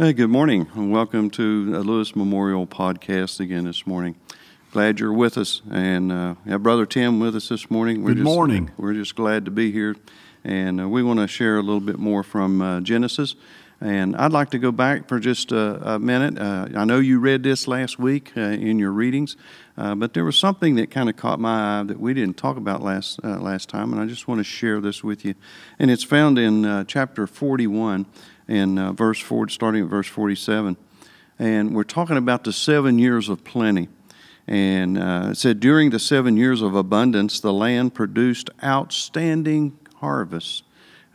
Hey, 0.00 0.12
good 0.12 0.30
morning, 0.30 0.68
and 0.76 0.92
welcome 0.92 1.28
to 1.30 1.72
the 1.72 1.80
Lewis 1.80 2.14
Memorial 2.14 2.68
Podcast 2.68 3.40
again 3.40 3.64
this 3.64 3.84
morning. 3.84 4.14
Glad 4.70 5.00
you're 5.00 5.12
with 5.12 5.36
us, 5.36 5.60
and 5.72 6.12
uh, 6.12 6.36
have 6.46 6.62
Brother 6.62 6.86
Tim 6.86 7.18
with 7.18 7.34
us 7.34 7.48
this 7.48 7.68
morning. 7.68 8.04
We're 8.04 8.10
good 8.10 8.18
just, 8.18 8.24
morning. 8.24 8.70
We're 8.76 8.94
just 8.94 9.16
glad 9.16 9.44
to 9.46 9.50
be 9.50 9.72
here, 9.72 9.96
and 10.44 10.80
uh, 10.80 10.88
we 10.88 11.02
want 11.02 11.18
to 11.18 11.26
share 11.26 11.58
a 11.58 11.62
little 11.62 11.80
bit 11.80 11.98
more 11.98 12.22
from 12.22 12.62
uh, 12.62 12.80
Genesis. 12.80 13.34
And 13.80 14.14
I'd 14.14 14.30
like 14.30 14.50
to 14.50 14.58
go 14.58 14.70
back 14.70 15.08
for 15.08 15.18
just 15.18 15.50
a, 15.50 15.94
a 15.94 15.98
minute. 15.98 16.38
Uh, 16.38 16.68
I 16.76 16.84
know 16.84 17.00
you 17.00 17.18
read 17.18 17.42
this 17.42 17.66
last 17.66 17.98
week 17.98 18.32
uh, 18.36 18.40
in 18.40 18.78
your 18.78 18.92
readings, 18.92 19.36
uh, 19.76 19.96
but 19.96 20.14
there 20.14 20.24
was 20.24 20.36
something 20.36 20.76
that 20.76 20.92
kind 20.92 21.08
of 21.08 21.16
caught 21.16 21.40
my 21.40 21.80
eye 21.80 21.82
that 21.82 21.98
we 21.98 22.14
didn't 22.14 22.36
talk 22.36 22.56
about 22.56 22.82
last 22.84 23.20
last 23.24 23.68
time, 23.68 23.92
and 23.92 24.00
I 24.00 24.06
just 24.06 24.28
want 24.28 24.38
to 24.38 24.44
share 24.44 24.80
this 24.80 25.02
with 25.02 25.24
you. 25.24 25.34
And 25.76 25.90
it's 25.90 26.04
found 26.04 26.38
in 26.38 26.86
chapter 26.86 27.26
41 27.26 28.06
in 28.48 28.78
uh, 28.78 28.92
verse 28.92 29.20
4, 29.20 29.48
starting 29.50 29.84
at 29.84 29.88
verse 29.88 30.08
47. 30.08 30.76
And 31.38 31.74
we're 31.74 31.84
talking 31.84 32.16
about 32.16 32.44
the 32.44 32.52
seven 32.52 32.98
years 32.98 33.28
of 33.28 33.44
plenty. 33.44 33.88
And 34.48 34.98
uh, 34.98 35.28
it 35.32 35.36
said, 35.36 35.60
During 35.60 35.90
the 35.90 35.98
seven 35.98 36.36
years 36.36 36.62
of 36.62 36.74
abundance, 36.74 37.38
the 37.38 37.52
land 37.52 37.94
produced 37.94 38.50
outstanding 38.64 39.78
harvests. 39.96 40.62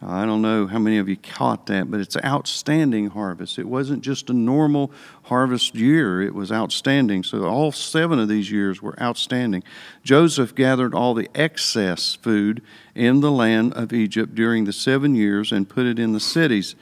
I 0.05 0.25
don't 0.25 0.41
know 0.41 0.67
how 0.67 0.79
many 0.79 0.97
of 0.97 1.07
you 1.07 1.15
caught 1.15 1.67
that, 1.67 1.89
but 1.89 2.01
it's 2.01 2.17
outstanding 2.17 3.11
harvest. 3.11 3.57
It 3.57 3.67
wasn't 3.67 4.03
just 4.03 4.29
a 4.29 4.33
normal 4.33 4.91
harvest 5.23 5.75
year, 5.75 6.21
it 6.21 6.35
was 6.35 6.51
outstanding. 6.51 7.23
So 7.23 7.45
all 7.45 7.71
seven 7.71 8.19
of 8.19 8.27
these 8.27 8.51
years 8.51 8.81
were 8.81 9.01
outstanding. 9.01 9.63
Joseph 10.03 10.55
gathered 10.55 10.93
all 10.93 11.13
the 11.13 11.29
excess 11.33 12.15
food 12.15 12.61
in 12.93 13.21
the 13.21 13.31
land 13.31 13.73
of 13.73 13.93
Egypt 13.93 14.35
during 14.35 14.65
the 14.65 14.73
seven 14.73 15.15
years 15.15 15.53
and 15.53 15.69
put 15.69 15.85
it 15.85 15.99
in 15.99 16.11
the 16.11 16.19
cities 16.19 16.75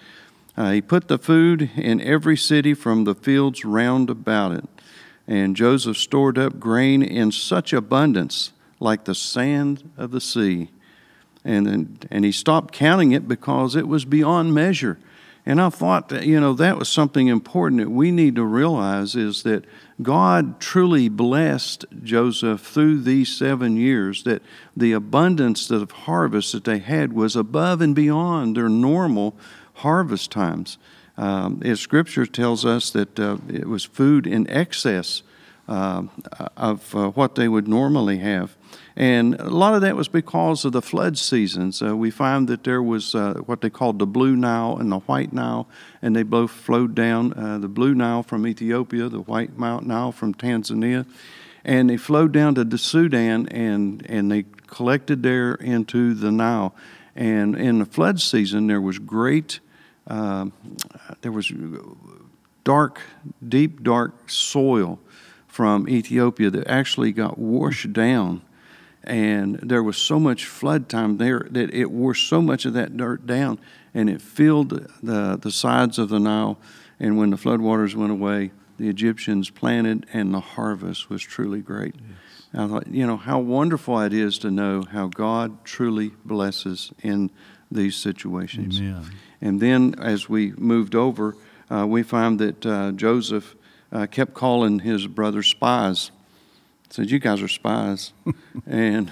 uh, 0.57 0.71
he 0.71 0.81
put 0.81 1.07
the 1.07 1.17
food 1.17 1.71
in 1.75 2.01
every 2.01 2.37
city 2.37 2.73
from 2.73 3.03
the 3.03 3.15
fields 3.15 3.63
round 3.63 4.09
about 4.09 4.51
it. 4.51 4.65
And 5.27 5.55
Joseph 5.55 5.97
stored 5.97 6.37
up 6.37 6.59
grain 6.59 7.01
in 7.01 7.31
such 7.31 7.73
abundance, 7.73 8.51
like 8.79 9.05
the 9.05 9.15
sand 9.15 9.91
of 9.97 10.11
the 10.11 10.21
sea. 10.21 10.69
And, 11.43 12.05
and 12.11 12.25
he 12.25 12.31
stopped 12.31 12.73
counting 12.73 13.11
it 13.11 13.27
because 13.27 13.75
it 13.75 13.87
was 13.87 14.05
beyond 14.05 14.53
measure. 14.53 14.99
And 15.45 15.59
I 15.59 15.69
thought 15.69 16.09
that, 16.09 16.27
you 16.27 16.39
know, 16.39 16.53
that 16.53 16.77
was 16.77 16.87
something 16.87 17.27
important 17.27 17.81
that 17.81 17.89
we 17.89 18.11
need 18.11 18.35
to 18.35 18.43
realize 18.43 19.15
is 19.15 19.41
that 19.43 19.65
God 20.01 20.59
truly 20.59 21.09
blessed 21.09 21.85
Joseph 22.03 22.61
through 22.61 23.01
these 23.01 23.35
seven 23.35 23.75
years, 23.75 24.23
that 24.23 24.43
the 24.77 24.91
abundance 24.91 25.71
of 25.71 25.91
harvest 25.91 26.51
that 26.51 26.63
they 26.63 26.77
had 26.77 27.13
was 27.13 27.35
above 27.35 27.81
and 27.81 27.95
beyond 27.95 28.55
their 28.55 28.69
normal 28.69 29.35
harvest 29.81 30.31
times. 30.31 30.77
Um, 31.17 31.61
scripture 31.75 32.25
tells 32.25 32.65
us 32.65 32.89
that 32.91 33.19
uh, 33.19 33.37
it 33.47 33.67
was 33.67 33.83
food 33.83 34.25
in 34.25 34.49
excess 34.49 35.23
uh, 35.67 36.03
of 36.57 36.95
uh, 36.95 37.09
what 37.11 37.35
they 37.35 37.47
would 37.47 37.67
normally 37.67 38.17
have. 38.17 38.55
And 38.95 39.35
a 39.35 39.49
lot 39.49 39.73
of 39.73 39.81
that 39.81 39.95
was 39.95 40.07
because 40.07 40.65
of 40.65 40.73
the 40.73 40.81
flood 40.81 41.17
seasons. 41.17 41.81
Uh, 41.81 41.95
we 41.95 42.11
find 42.11 42.47
that 42.49 42.63
there 42.63 42.83
was 42.83 43.15
uh, 43.15 43.35
what 43.45 43.61
they 43.61 43.69
called 43.69 43.99
the 43.99 44.05
Blue 44.05 44.35
Nile 44.35 44.77
and 44.77 44.91
the 44.91 44.99
White 44.99 45.31
Nile, 45.31 45.67
and 46.01 46.15
they 46.15 46.23
both 46.23 46.51
flowed 46.51 46.93
down 46.93 47.33
uh, 47.33 47.57
the 47.57 47.69
Blue 47.69 47.93
Nile 47.93 48.23
from 48.23 48.45
Ethiopia, 48.45 49.07
the 49.07 49.21
White 49.21 49.57
mountain 49.57 49.89
Nile 49.89 50.11
from 50.11 50.33
Tanzania, 50.33 51.05
and 51.63 51.89
they 51.89 51.97
flowed 51.97 52.31
down 52.31 52.55
to 52.55 52.63
the 52.63 52.77
Sudan 52.77 53.47
and, 53.47 54.05
and 54.09 54.31
they 54.31 54.45
collected 54.67 55.23
there 55.23 55.53
into 55.55 56.13
the 56.13 56.31
Nile. 56.31 56.75
And 57.15 57.55
in 57.55 57.79
the 57.79 57.85
flood 57.85 58.19
season, 58.19 58.67
there 58.67 58.81
was 58.81 58.99
great 58.99 59.59
um, 60.11 60.51
there 61.21 61.31
was 61.31 61.51
dark, 62.65 62.99
deep, 63.47 63.81
dark 63.81 64.29
soil 64.29 64.99
from 65.47 65.87
Ethiopia 65.87 66.49
that 66.49 66.67
actually 66.67 67.13
got 67.13 67.37
washed 67.37 67.93
down. 67.93 68.41
And 69.05 69.55
there 69.63 69.81
was 69.81 69.97
so 69.97 70.19
much 70.19 70.45
flood 70.45 70.89
time 70.89 71.17
there 71.17 71.47
that 71.51 71.73
it 71.73 71.91
wore 71.91 72.13
so 72.13 72.41
much 72.41 72.65
of 72.65 72.73
that 72.73 72.97
dirt 72.97 73.25
down 73.25 73.57
and 73.93 74.09
it 74.09 74.21
filled 74.21 74.87
the, 75.01 75.39
the 75.41 75.51
sides 75.51 75.97
of 75.97 76.09
the 76.09 76.19
Nile. 76.19 76.59
And 76.99 77.17
when 77.17 77.29
the 77.29 77.37
floodwaters 77.37 77.95
went 77.95 78.11
away, 78.11 78.51
the 78.77 78.89
Egyptians 78.89 79.49
planted 79.49 80.05
and 80.11 80.33
the 80.33 80.41
harvest 80.41 81.09
was 81.09 81.21
truly 81.21 81.61
great. 81.61 81.95
Yes. 81.95 82.17
I 82.53 82.67
thought, 82.67 82.87
you 82.87 83.07
know, 83.07 83.17
how 83.17 83.39
wonderful 83.39 83.99
it 84.01 84.13
is 84.13 84.37
to 84.39 84.51
know 84.51 84.83
how 84.83 85.07
God 85.07 85.63
truly 85.63 86.11
blesses 86.25 86.91
in 87.01 87.31
these 87.71 87.95
situations. 87.95 88.79
Amen. 88.79 89.05
And 89.41 89.59
then 89.59 89.95
as 89.99 90.27
we 90.27 90.51
moved 90.51 90.93
over, 90.93 91.35
uh, 91.69 91.85
we 91.87 92.03
found 92.03 92.39
that 92.39 92.65
uh, 92.65 92.91
Joseph 92.91 93.55
uh, 93.91 94.05
kept 94.07 94.33
calling 94.33 94.79
his 94.79 95.07
brothers 95.07 95.47
spies. 95.47 96.11
Said, 96.89 97.09
"You 97.09 97.19
guys 97.19 97.41
are 97.41 97.47
spies," 97.47 98.11
and 98.67 99.09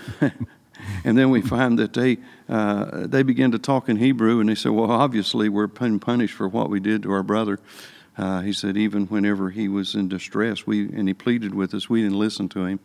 and 1.05 1.17
then 1.17 1.29
we 1.29 1.41
find 1.41 1.79
that 1.79 1.93
they 1.93 2.17
uh, 2.49 3.07
they 3.07 3.23
began 3.23 3.51
to 3.51 3.59
talk 3.59 3.87
in 3.87 3.95
Hebrew, 3.95 4.41
and 4.41 4.49
they 4.49 4.55
said, 4.55 4.73
"Well, 4.73 4.91
obviously 4.91 5.47
we're 5.47 5.69
punished 5.69 6.33
for 6.33 6.49
what 6.49 6.69
we 6.69 6.81
did 6.81 7.03
to 7.03 7.11
our 7.11 7.23
brother." 7.23 7.59
Uh, 8.17 8.41
he 8.41 8.51
said, 8.51 8.75
even 8.75 9.05
whenever 9.05 9.49
he 9.49 9.69
was 9.69 9.95
in 9.95 10.09
distress, 10.09 10.67
we 10.67 10.81
and 10.91 11.07
he 11.07 11.13
pleaded 11.13 11.55
with 11.55 11.73
us, 11.73 11.89
we 11.89 12.01
didn't 12.01 12.19
listen 12.19 12.49
to 12.49 12.65
him. 12.65 12.77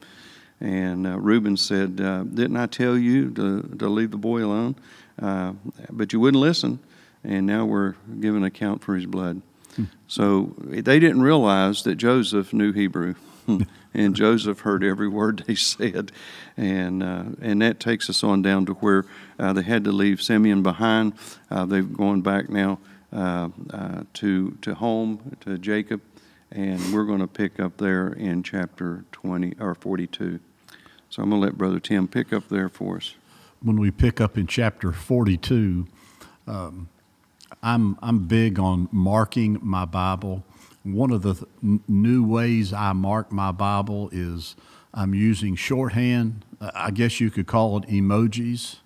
And 0.60 1.06
uh, 1.06 1.18
Reuben 1.18 1.56
said, 1.56 1.96
"Didn't 1.96 2.56
I 2.56 2.66
tell 2.66 2.96
you 2.96 3.30
to 3.30 3.62
to 3.78 3.88
leave 3.88 4.10
the 4.10 4.16
boy 4.16 4.44
alone?" 4.44 4.76
but 5.16 6.12
you 6.12 6.20
wouldn't 6.20 6.40
listen 6.40 6.80
and 7.24 7.46
now 7.46 7.64
we're 7.64 7.94
giving 8.20 8.44
account 8.44 8.82
for 8.82 8.94
his 8.94 9.06
blood. 9.06 9.40
Hmm. 9.74 9.84
So 10.06 10.54
they 10.58 11.00
didn't 11.00 11.22
realize 11.22 11.82
that 11.82 11.96
Joseph 11.96 12.52
knew 12.52 12.72
Hebrew, 12.72 13.14
and 13.94 14.14
Joseph 14.14 14.60
heard 14.60 14.84
every 14.84 15.08
word 15.08 15.44
they 15.46 15.54
said, 15.54 16.12
and 16.56 17.02
uh, 17.02 17.24
and 17.40 17.62
that 17.62 17.80
takes 17.80 18.08
us 18.08 18.22
on 18.22 18.42
down 18.42 18.66
to 18.66 18.74
where 18.74 19.06
uh, 19.38 19.52
they 19.54 19.62
had 19.62 19.84
to 19.84 19.92
leave 19.92 20.22
Simeon 20.22 20.62
behind. 20.62 21.14
Uh, 21.50 21.64
they've 21.64 21.92
gone 21.92 22.20
back 22.20 22.50
now 22.50 22.78
uh, 23.12 23.48
uh, 23.70 24.02
to 24.14 24.56
to 24.60 24.74
home 24.74 25.36
to 25.40 25.58
Jacob, 25.58 26.02
and 26.54 26.94
we're 26.94 27.04
going 27.04 27.20
to 27.20 27.26
pick 27.26 27.60
up 27.60 27.76
there 27.76 28.08
in 28.08 28.42
chapter 28.42 29.04
twenty 29.12 29.54
or 29.60 29.74
forty 29.74 30.06
two. 30.06 30.40
So 31.10 31.22
I'm 31.22 31.30
going 31.30 31.42
to 31.42 31.46
let 31.46 31.58
Brother 31.58 31.80
Tim 31.80 32.08
pick 32.08 32.32
up 32.32 32.48
there 32.48 32.68
for 32.68 32.96
us. 32.96 33.14
When 33.62 33.78
we 33.78 33.90
pick 33.90 34.20
up 34.20 34.38
in 34.38 34.46
chapter 34.46 34.92
forty 34.92 35.36
two. 35.36 35.86
Um, 36.46 36.88
I'm 37.62 37.98
I'm 38.02 38.26
big 38.26 38.58
on 38.58 38.88
marking 38.92 39.58
my 39.62 39.84
Bible. 39.84 40.44
One 40.82 41.10
of 41.10 41.22
the 41.22 41.34
th- 41.34 41.80
new 41.88 42.24
ways 42.26 42.72
I 42.72 42.92
mark 42.92 43.32
my 43.32 43.52
Bible 43.52 44.10
is 44.12 44.54
I'm 44.92 45.14
using 45.14 45.56
shorthand. 45.56 46.44
I 46.60 46.90
guess 46.90 47.20
you 47.20 47.30
could 47.30 47.46
call 47.46 47.78
it 47.78 47.84
emojis. 47.88 48.76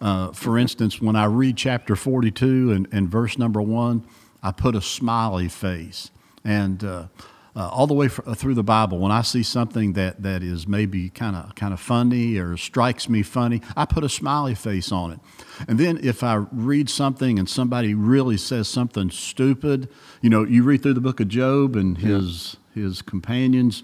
Uh, 0.00 0.32
for 0.32 0.58
instance, 0.58 1.00
when 1.00 1.14
I 1.14 1.24
read 1.26 1.56
chapter 1.56 1.94
42 1.94 2.72
and, 2.72 2.88
and 2.90 3.08
verse 3.08 3.38
number 3.38 3.60
one, 3.60 4.04
I 4.42 4.50
put 4.50 4.74
a 4.74 4.80
smiley 4.80 5.48
face. 5.48 6.10
And 6.48 6.82
uh, 6.82 7.08
uh, 7.54 7.68
all 7.68 7.86
the 7.86 7.92
way 7.92 8.08
for, 8.08 8.26
uh, 8.26 8.32
through 8.32 8.54
the 8.54 8.62
Bible, 8.62 8.98
when 8.98 9.12
I 9.12 9.20
see 9.20 9.42
something 9.42 9.92
that, 9.92 10.22
that 10.22 10.42
is 10.42 10.66
maybe 10.66 11.10
kind 11.10 11.36
of 11.36 11.54
kind 11.54 11.74
of 11.74 11.80
funny 11.80 12.38
or 12.38 12.56
strikes 12.56 13.06
me 13.06 13.22
funny, 13.22 13.60
I 13.76 13.84
put 13.84 14.02
a 14.02 14.08
smiley 14.08 14.54
face 14.54 14.90
on 14.90 15.12
it. 15.12 15.20
And 15.68 15.78
then 15.78 15.98
if 16.02 16.22
I 16.22 16.36
read 16.50 16.88
something 16.88 17.38
and 17.38 17.46
somebody 17.46 17.92
really 17.92 18.38
says 18.38 18.66
something 18.66 19.10
stupid, 19.10 19.90
you 20.22 20.30
know, 20.30 20.42
you 20.42 20.62
read 20.62 20.82
through 20.82 20.94
the 20.94 21.02
book 21.02 21.20
of 21.20 21.28
Job 21.28 21.76
and 21.76 21.98
his 21.98 22.56
yeah. 22.74 22.84
his 22.84 23.02
companions 23.02 23.82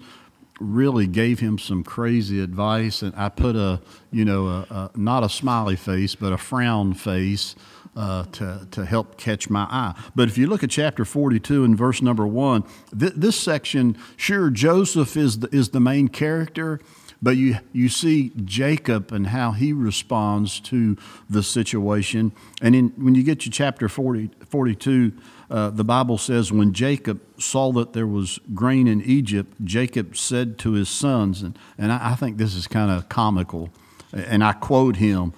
really 0.59 1.07
gave 1.07 1.39
him 1.39 1.59
some 1.59 1.83
crazy 1.83 2.39
advice, 2.41 3.01
and 3.01 3.13
I 3.15 3.29
put 3.29 3.55
a 3.55 3.81
you 4.11 4.25
know 4.25 4.47
a, 4.47 4.59
a, 4.69 4.91
not 4.95 5.23
a 5.23 5.29
smiley 5.29 5.75
face 5.75 6.15
but 6.15 6.31
a 6.33 6.37
frown 6.37 6.93
face 6.93 7.55
uh, 7.95 8.25
to, 8.25 8.67
to 8.71 8.85
help 8.85 9.17
catch 9.17 9.49
my 9.49 9.63
eye. 9.69 9.93
But 10.15 10.27
if 10.27 10.37
you 10.37 10.47
look 10.47 10.63
at 10.63 10.69
chapter 10.69 11.05
42 11.05 11.63
and 11.63 11.77
verse 11.77 12.01
number 12.01 12.27
one, 12.27 12.63
th- 12.97 13.13
this 13.15 13.39
section, 13.39 13.97
sure, 14.17 14.49
Joseph 14.49 15.15
is 15.15 15.39
the, 15.39 15.55
is 15.55 15.69
the 15.69 15.79
main 15.79 16.09
character, 16.09 16.79
but 17.21 17.37
you, 17.37 17.57
you 17.71 17.89
see 17.89 18.31
Jacob 18.43 19.11
and 19.11 19.27
how 19.27 19.53
he 19.53 19.71
responds 19.71 20.59
to 20.61 20.97
the 21.29 21.41
situation. 21.41 22.33
And 22.61 22.75
in, 22.75 22.89
when 22.97 23.15
you 23.15 23.23
get 23.23 23.39
to 23.41 23.49
chapter 23.49 23.87
40, 23.87 24.29
42, 24.49 25.13
uh, 25.49 25.69
the 25.69 25.83
Bible 25.83 26.17
says, 26.17 26.51
When 26.51 26.73
Jacob 26.73 27.21
saw 27.39 27.71
that 27.73 27.93
there 27.93 28.07
was 28.07 28.39
grain 28.53 28.87
in 28.87 29.01
Egypt, 29.01 29.53
Jacob 29.63 30.17
said 30.17 30.57
to 30.59 30.73
his 30.73 30.89
sons, 30.89 31.41
and, 31.41 31.57
and 31.77 31.91
I, 31.91 32.11
I 32.11 32.15
think 32.15 32.37
this 32.37 32.55
is 32.55 32.67
kind 32.67 32.91
of 32.91 33.09
comical, 33.09 33.69
and 34.13 34.43
I 34.43 34.53
quote 34.53 34.97
him 34.97 35.33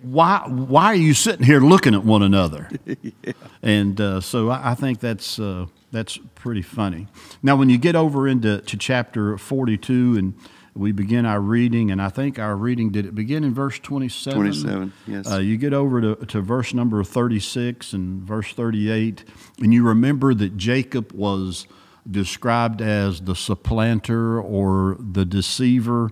why 0.00 0.42
why 0.48 0.86
are 0.86 0.94
you 0.94 1.14
sitting 1.14 1.46
here 1.46 1.60
looking 1.60 1.94
at 1.94 2.04
one 2.04 2.22
another? 2.22 2.68
yeah. 3.02 3.32
And 3.62 4.00
uh, 4.00 4.20
so 4.20 4.50
I, 4.50 4.72
I, 4.72 4.74
think 4.74 4.98
that's 4.98 5.38
uh, 5.38 5.66
that's 5.92 6.18
pretty 6.34 6.62
funny. 6.62 7.06
Now, 7.42 7.56
when 7.56 7.68
you 7.68 7.78
get 7.78 7.94
over 7.94 8.26
into 8.26 8.60
to 8.60 8.76
chapter 8.76 9.38
forty 9.38 9.76
two 9.76 10.16
and 10.18 10.34
we 10.74 10.92
begin 10.92 11.26
our 11.26 11.40
reading, 11.40 11.90
and 11.90 12.00
I 12.00 12.08
think 12.08 12.38
our 12.38 12.56
reading 12.56 12.90
did 12.90 13.04
it 13.04 13.14
begin 13.14 13.44
in 13.44 13.52
verse 13.52 13.78
27? 13.78 14.38
27, 14.38 14.92
yes. 15.06 15.30
Uh, 15.30 15.38
you 15.38 15.56
get 15.56 15.74
over 15.74 16.00
to, 16.00 16.26
to 16.26 16.40
verse 16.40 16.72
number 16.72 17.04
36 17.04 17.92
and 17.92 18.22
verse 18.22 18.52
38, 18.54 19.24
and 19.58 19.74
you 19.74 19.86
remember 19.86 20.32
that 20.34 20.56
Jacob 20.56 21.12
was 21.12 21.66
described 22.10 22.80
as 22.80 23.20
the 23.20 23.34
supplanter 23.34 24.40
or 24.40 24.96
the 24.98 25.24
deceiver. 25.24 26.10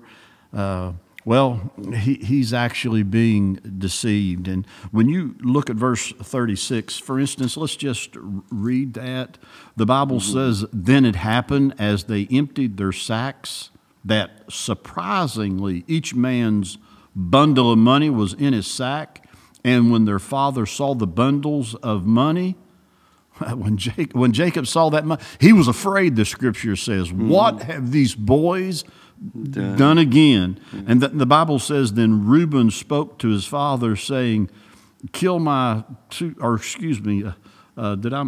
Uh, 0.53 0.93
well, 1.25 1.73
he, 1.95 2.15
he's 2.15 2.53
actually 2.53 3.03
being 3.03 3.55
deceived. 3.79 4.49
And 4.49 4.67
when 4.91 5.09
you 5.09 5.37
look 5.41 5.69
at 5.69 5.77
verse 5.77 6.13
36, 6.13 6.99
for 6.99 7.19
instance, 7.19 7.57
let's 7.57 7.77
just 7.77 8.11
read 8.51 8.95
that. 8.95 9.39
The 9.77 9.87
Bible 9.87 10.21
says, 10.21 10.65
Then 10.73 11.05
it 11.05 11.17
happened 11.17 11.75
as 11.79 12.05
they 12.05 12.27
emptied 12.31 12.77
their 12.77 12.93
sacks 12.93 13.71
that 14.05 14.45
surprisingly 14.49 15.85
each 15.87 16.15
man's 16.15 16.79
bundle 17.15 17.73
of 17.73 17.79
money 17.79 18.11
was 18.11 18.35
in 18.35 18.53
his 18.53 18.67
sack. 18.67 19.27
And 19.63 19.93
when 19.93 20.07
their 20.07 20.19
father 20.19 20.65
saw 20.65 20.95
the 20.95 21.07
bundles 21.07 21.75
of 21.77 22.07
money, 22.07 22.57
when 23.55 23.77
Jacob, 23.77 24.17
when 24.17 24.33
Jacob 24.33 24.67
saw 24.67 24.89
that 24.91 25.05
money, 25.05 25.23
he 25.39 25.53
was 25.53 25.69
afraid, 25.69 26.17
the 26.17 26.25
scripture 26.25 26.77
says. 26.77 27.13
What 27.13 27.63
have 27.63 27.93
these 27.93 28.15
boys 28.15 28.85
done, 29.51 29.77
done 29.77 29.99
again? 29.99 30.61
And 30.87 31.01
the, 31.01 31.09
the 31.09 31.27
Bible 31.27 31.59
says, 31.59 31.95
then 31.95 32.27
Reuben 32.27 32.71
spoke 32.71 33.19
to 33.19 33.29
his 33.29 33.47
father, 33.47 33.97
saying, 33.97 34.51
Kill 35.13 35.39
my 35.39 35.85
two, 36.11 36.37
or 36.41 36.55
excuse 36.55 37.01
me, 37.01 37.25
uh, 37.25 37.33
uh, 37.77 37.95
did 37.95 38.13
I. 38.13 38.25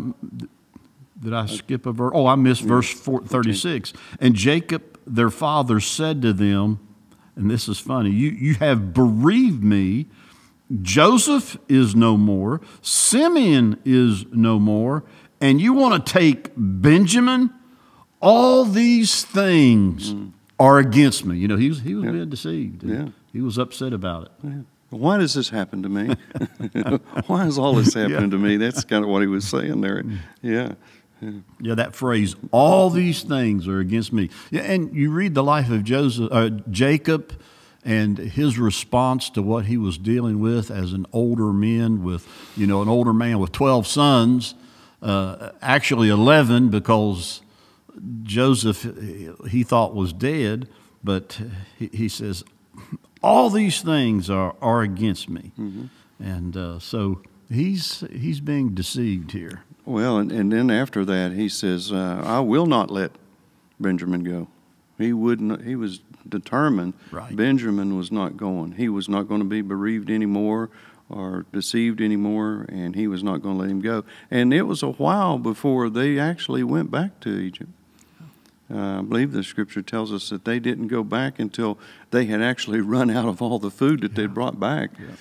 Did 1.20 1.34
I 1.34 1.46
skip 1.46 1.86
a 1.86 1.92
verse? 1.92 2.10
Oh, 2.14 2.26
I 2.26 2.34
missed 2.34 2.62
verse 2.62 2.90
four, 2.90 3.22
36. 3.22 3.92
And 4.18 4.34
Jacob, 4.34 4.91
their 5.06 5.30
father, 5.30 5.80
said 5.80 6.22
to 6.22 6.32
them, 6.32 6.80
and 7.36 7.50
this 7.50 7.68
is 7.68 7.78
funny, 7.78 8.10
you, 8.10 8.30
you 8.30 8.54
have 8.54 8.92
bereaved 8.92 9.62
me. 9.62 10.06
Joseph 10.80 11.58
is 11.68 11.94
no 11.94 12.16
more, 12.16 12.60
Simeon 12.80 13.78
is 13.84 14.24
no 14.32 14.58
more, 14.58 15.04
and 15.40 15.60
you 15.60 15.72
want 15.72 16.06
to 16.06 16.12
take 16.12 16.50
Benjamin? 16.56 17.50
All 18.20 18.64
these 18.64 19.24
things 19.24 20.14
mm. 20.14 20.32
are 20.58 20.78
against 20.78 21.24
me. 21.24 21.36
You 21.36 21.48
know, 21.48 21.56
he 21.56 21.68
was, 21.68 21.80
he 21.80 21.94
was 21.94 22.04
yeah. 22.04 22.12
being 22.12 22.30
deceived. 22.30 22.84
Yeah. 22.84 23.08
He 23.32 23.40
was 23.40 23.58
upset 23.58 23.92
about 23.92 24.26
it. 24.26 24.30
Yeah. 24.44 24.60
Why 24.90 25.18
does 25.18 25.34
this 25.34 25.48
happen 25.48 25.82
to 25.82 25.88
me? 25.88 26.14
Why 27.26 27.46
is 27.46 27.58
all 27.58 27.74
this 27.74 27.94
happening 27.94 28.20
yeah. 28.24 28.30
to 28.30 28.38
me? 28.38 28.56
That's 28.58 28.84
kind 28.84 29.02
of 29.02 29.10
what 29.10 29.22
he 29.22 29.26
was 29.26 29.48
saying 29.48 29.80
there. 29.80 30.02
Mm. 30.02 30.18
Yeah. 30.42 30.74
Yeah, 31.60 31.74
that 31.74 31.94
phrase, 31.94 32.34
all 32.50 32.90
these 32.90 33.22
things 33.22 33.68
are 33.68 33.78
against 33.78 34.12
me. 34.12 34.30
Yeah, 34.50 34.62
and 34.62 34.94
you 34.94 35.10
read 35.10 35.34
the 35.34 35.42
life 35.42 35.70
of 35.70 35.84
Joseph, 35.84 36.28
uh, 36.32 36.50
Jacob 36.70 37.40
and 37.84 38.18
his 38.18 38.58
response 38.58 39.28
to 39.30 39.42
what 39.42 39.66
he 39.66 39.76
was 39.76 39.98
dealing 39.98 40.40
with 40.40 40.70
as 40.70 40.92
an 40.92 41.06
older 41.12 41.52
man 41.52 42.02
with, 42.02 42.26
you 42.56 42.66
know, 42.66 42.82
an 42.82 42.88
older 42.88 43.12
man 43.12 43.38
with 43.38 43.52
12 43.52 43.86
sons, 43.86 44.54
uh, 45.02 45.50
actually 45.60 46.08
11 46.08 46.70
because 46.70 47.42
Joseph 48.22 48.86
he 49.50 49.64
thought 49.64 49.94
was 49.94 50.12
dead, 50.12 50.68
but 51.02 51.40
he, 51.76 51.90
he 51.92 52.08
says, 52.08 52.44
all 53.22 53.50
these 53.50 53.82
things 53.82 54.30
are, 54.30 54.54
are 54.60 54.82
against 54.82 55.28
me. 55.28 55.52
Mm-hmm. 55.58 55.86
And 56.20 56.56
uh, 56.56 56.78
so 56.78 57.22
he's, 57.48 58.04
he's 58.12 58.40
being 58.40 58.74
deceived 58.74 59.32
here. 59.32 59.64
Well, 59.84 60.18
and, 60.18 60.30
and 60.30 60.52
then 60.52 60.70
after 60.70 61.04
that, 61.04 61.32
he 61.32 61.48
says, 61.48 61.92
uh, 61.92 62.22
I 62.24 62.40
will 62.40 62.66
not 62.66 62.90
let 62.90 63.12
Benjamin 63.80 64.22
go. 64.22 64.48
He 64.98 65.12
wouldn't, 65.12 65.64
he 65.64 65.74
was 65.74 66.00
determined 66.28 66.94
right. 67.10 67.34
Benjamin 67.34 67.96
was 67.96 68.12
not 68.12 68.36
going. 68.36 68.72
He 68.72 68.88
was 68.88 69.08
not 69.08 69.28
going 69.28 69.40
to 69.40 69.46
be 69.46 69.60
bereaved 69.60 70.10
anymore 70.10 70.70
or 71.08 71.44
deceived 71.52 72.00
anymore, 72.00 72.66
and 72.68 72.94
he 72.94 73.06
was 73.06 73.22
not 73.22 73.42
going 73.42 73.56
to 73.56 73.60
let 73.60 73.70
him 73.70 73.80
go. 73.80 74.04
And 74.30 74.54
it 74.54 74.62
was 74.62 74.82
a 74.82 74.92
while 74.92 75.38
before 75.38 75.90
they 75.90 76.18
actually 76.18 76.62
went 76.62 76.90
back 76.90 77.20
to 77.20 77.30
Egypt. 77.30 77.70
Uh, 78.72 79.00
I 79.00 79.02
believe 79.02 79.32
the 79.32 79.44
scripture 79.44 79.82
tells 79.82 80.12
us 80.12 80.30
that 80.30 80.44
they 80.46 80.58
didn't 80.58 80.88
go 80.88 81.02
back 81.02 81.38
until 81.38 81.78
they 82.10 82.24
had 82.26 82.40
actually 82.40 82.80
run 82.96 83.10
out 83.10 83.26
of 83.26 83.42
all 83.42 83.58
the 83.58 83.70
food 83.70 84.00
that 84.02 84.12
yeah. 84.12 84.16
they'd 84.16 84.34
brought 84.34 84.58
back. 84.58 84.90
Yeah. 84.98 85.16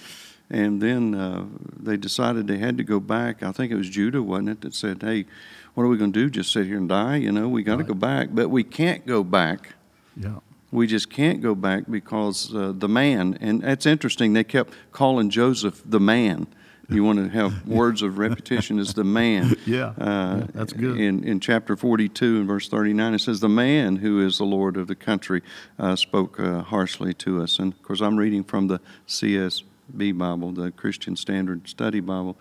And 0.51 0.81
then 0.81 1.15
uh, 1.15 1.45
they 1.79 1.95
decided 1.95 2.45
they 2.45 2.57
had 2.57 2.77
to 2.77 2.83
go 2.83 2.99
back. 2.99 3.41
I 3.41 3.53
think 3.53 3.71
it 3.71 3.75
was 3.75 3.89
Judah, 3.89 4.21
wasn't 4.21 4.49
it, 4.49 4.61
that 4.61 4.75
said, 4.75 5.01
hey, 5.01 5.25
what 5.73 5.83
are 5.83 5.87
we 5.87 5.97
going 5.97 6.11
to 6.11 6.19
do? 6.19 6.29
Just 6.29 6.51
sit 6.51 6.67
here 6.67 6.77
and 6.77 6.89
die? 6.89 7.15
You 7.15 7.31
know, 7.31 7.47
we 7.47 7.63
got 7.63 7.77
to 7.77 7.83
right. 7.83 7.87
go 7.87 7.93
back. 7.93 8.29
But 8.33 8.49
we 8.49 8.63
can't 8.63 9.07
go 9.07 9.23
back. 9.23 9.75
Yeah. 10.17 10.39
We 10.69 10.87
just 10.87 11.09
can't 11.09 11.41
go 11.41 11.55
back 11.55 11.83
because 11.89 12.53
uh, 12.53 12.73
the 12.75 12.89
man, 12.89 13.37
and 13.39 13.61
that's 13.61 13.85
interesting, 13.85 14.33
they 14.33 14.43
kept 14.43 14.73
calling 14.91 15.29
Joseph 15.29 15.81
the 15.85 16.01
man. 16.01 16.47
You 16.89 17.03
want 17.05 17.19
to 17.19 17.29
have 17.29 17.65
words 17.65 18.01
of 18.01 18.17
repetition 18.17 18.77
as 18.77 18.93
the 18.93 19.05
man. 19.05 19.55
Yeah, 19.65 19.93
uh, 19.97 20.37
yeah, 20.39 20.47
that's 20.53 20.73
good. 20.73 20.99
In, 20.99 21.23
in 21.23 21.39
chapter 21.39 21.77
42 21.77 22.39
and 22.39 22.47
verse 22.47 22.67
39, 22.67 23.13
it 23.13 23.19
says, 23.19 23.39
The 23.39 23.47
man 23.47 23.97
who 23.97 24.25
is 24.25 24.37
the 24.37 24.43
Lord 24.43 24.75
of 24.75 24.87
the 24.87 24.95
country 24.95 25.43
uh, 25.79 25.95
spoke 25.95 26.39
uh, 26.41 26.61
harshly 26.61 27.13
to 27.15 27.41
us. 27.41 27.59
And 27.59 27.71
of 27.71 27.81
course, 27.83 28.01
I'm 28.01 28.17
reading 28.17 28.43
from 28.43 28.67
the 28.67 28.81
CS 29.05 29.63
B 29.95 30.11
Bible, 30.11 30.51
the 30.51 30.71
Christian 30.71 31.15
Standard 31.15 31.67
Study 31.67 31.99
Bible. 31.99 32.37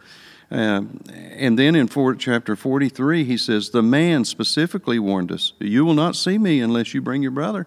Uh, 0.51 0.83
and 1.13 1.59
then 1.59 1.77
in 1.77 1.87
four, 1.87 2.15
chapter 2.15 2.57
43, 2.57 3.25
he 3.25 3.37
says, 3.37 3.71
The 3.71 3.83
man 3.83 4.25
specifically 4.25 4.99
warned 4.99 5.31
us, 5.31 5.53
You 5.61 5.85
will 5.85 5.95
not 5.95 6.17
see 6.17 6.39
me 6.39 6.61
unless 6.61 6.93
you 6.93 7.01
bring 7.01 7.23
your 7.23 7.31
brother. 7.31 7.67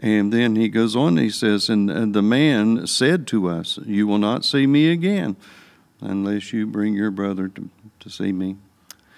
And 0.00 0.32
then 0.32 0.54
he 0.54 0.68
goes 0.68 0.94
on, 0.94 1.16
he 1.16 1.30
says, 1.30 1.68
and, 1.68 1.90
and 1.90 2.14
the 2.14 2.22
man 2.22 2.86
said 2.86 3.26
to 3.28 3.48
us, 3.48 3.78
You 3.84 4.06
will 4.06 4.18
not 4.18 4.44
see 4.44 4.66
me 4.66 4.90
again 4.90 5.36
unless 6.00 6.52
you 6.52 6.66
bring 6.66 6.94
your 6.94 7.10
brother 7.10 7.48
to, 7.48 7.68
to 8.00 8.10
see 8.10 8.32
me. 8.32 8.56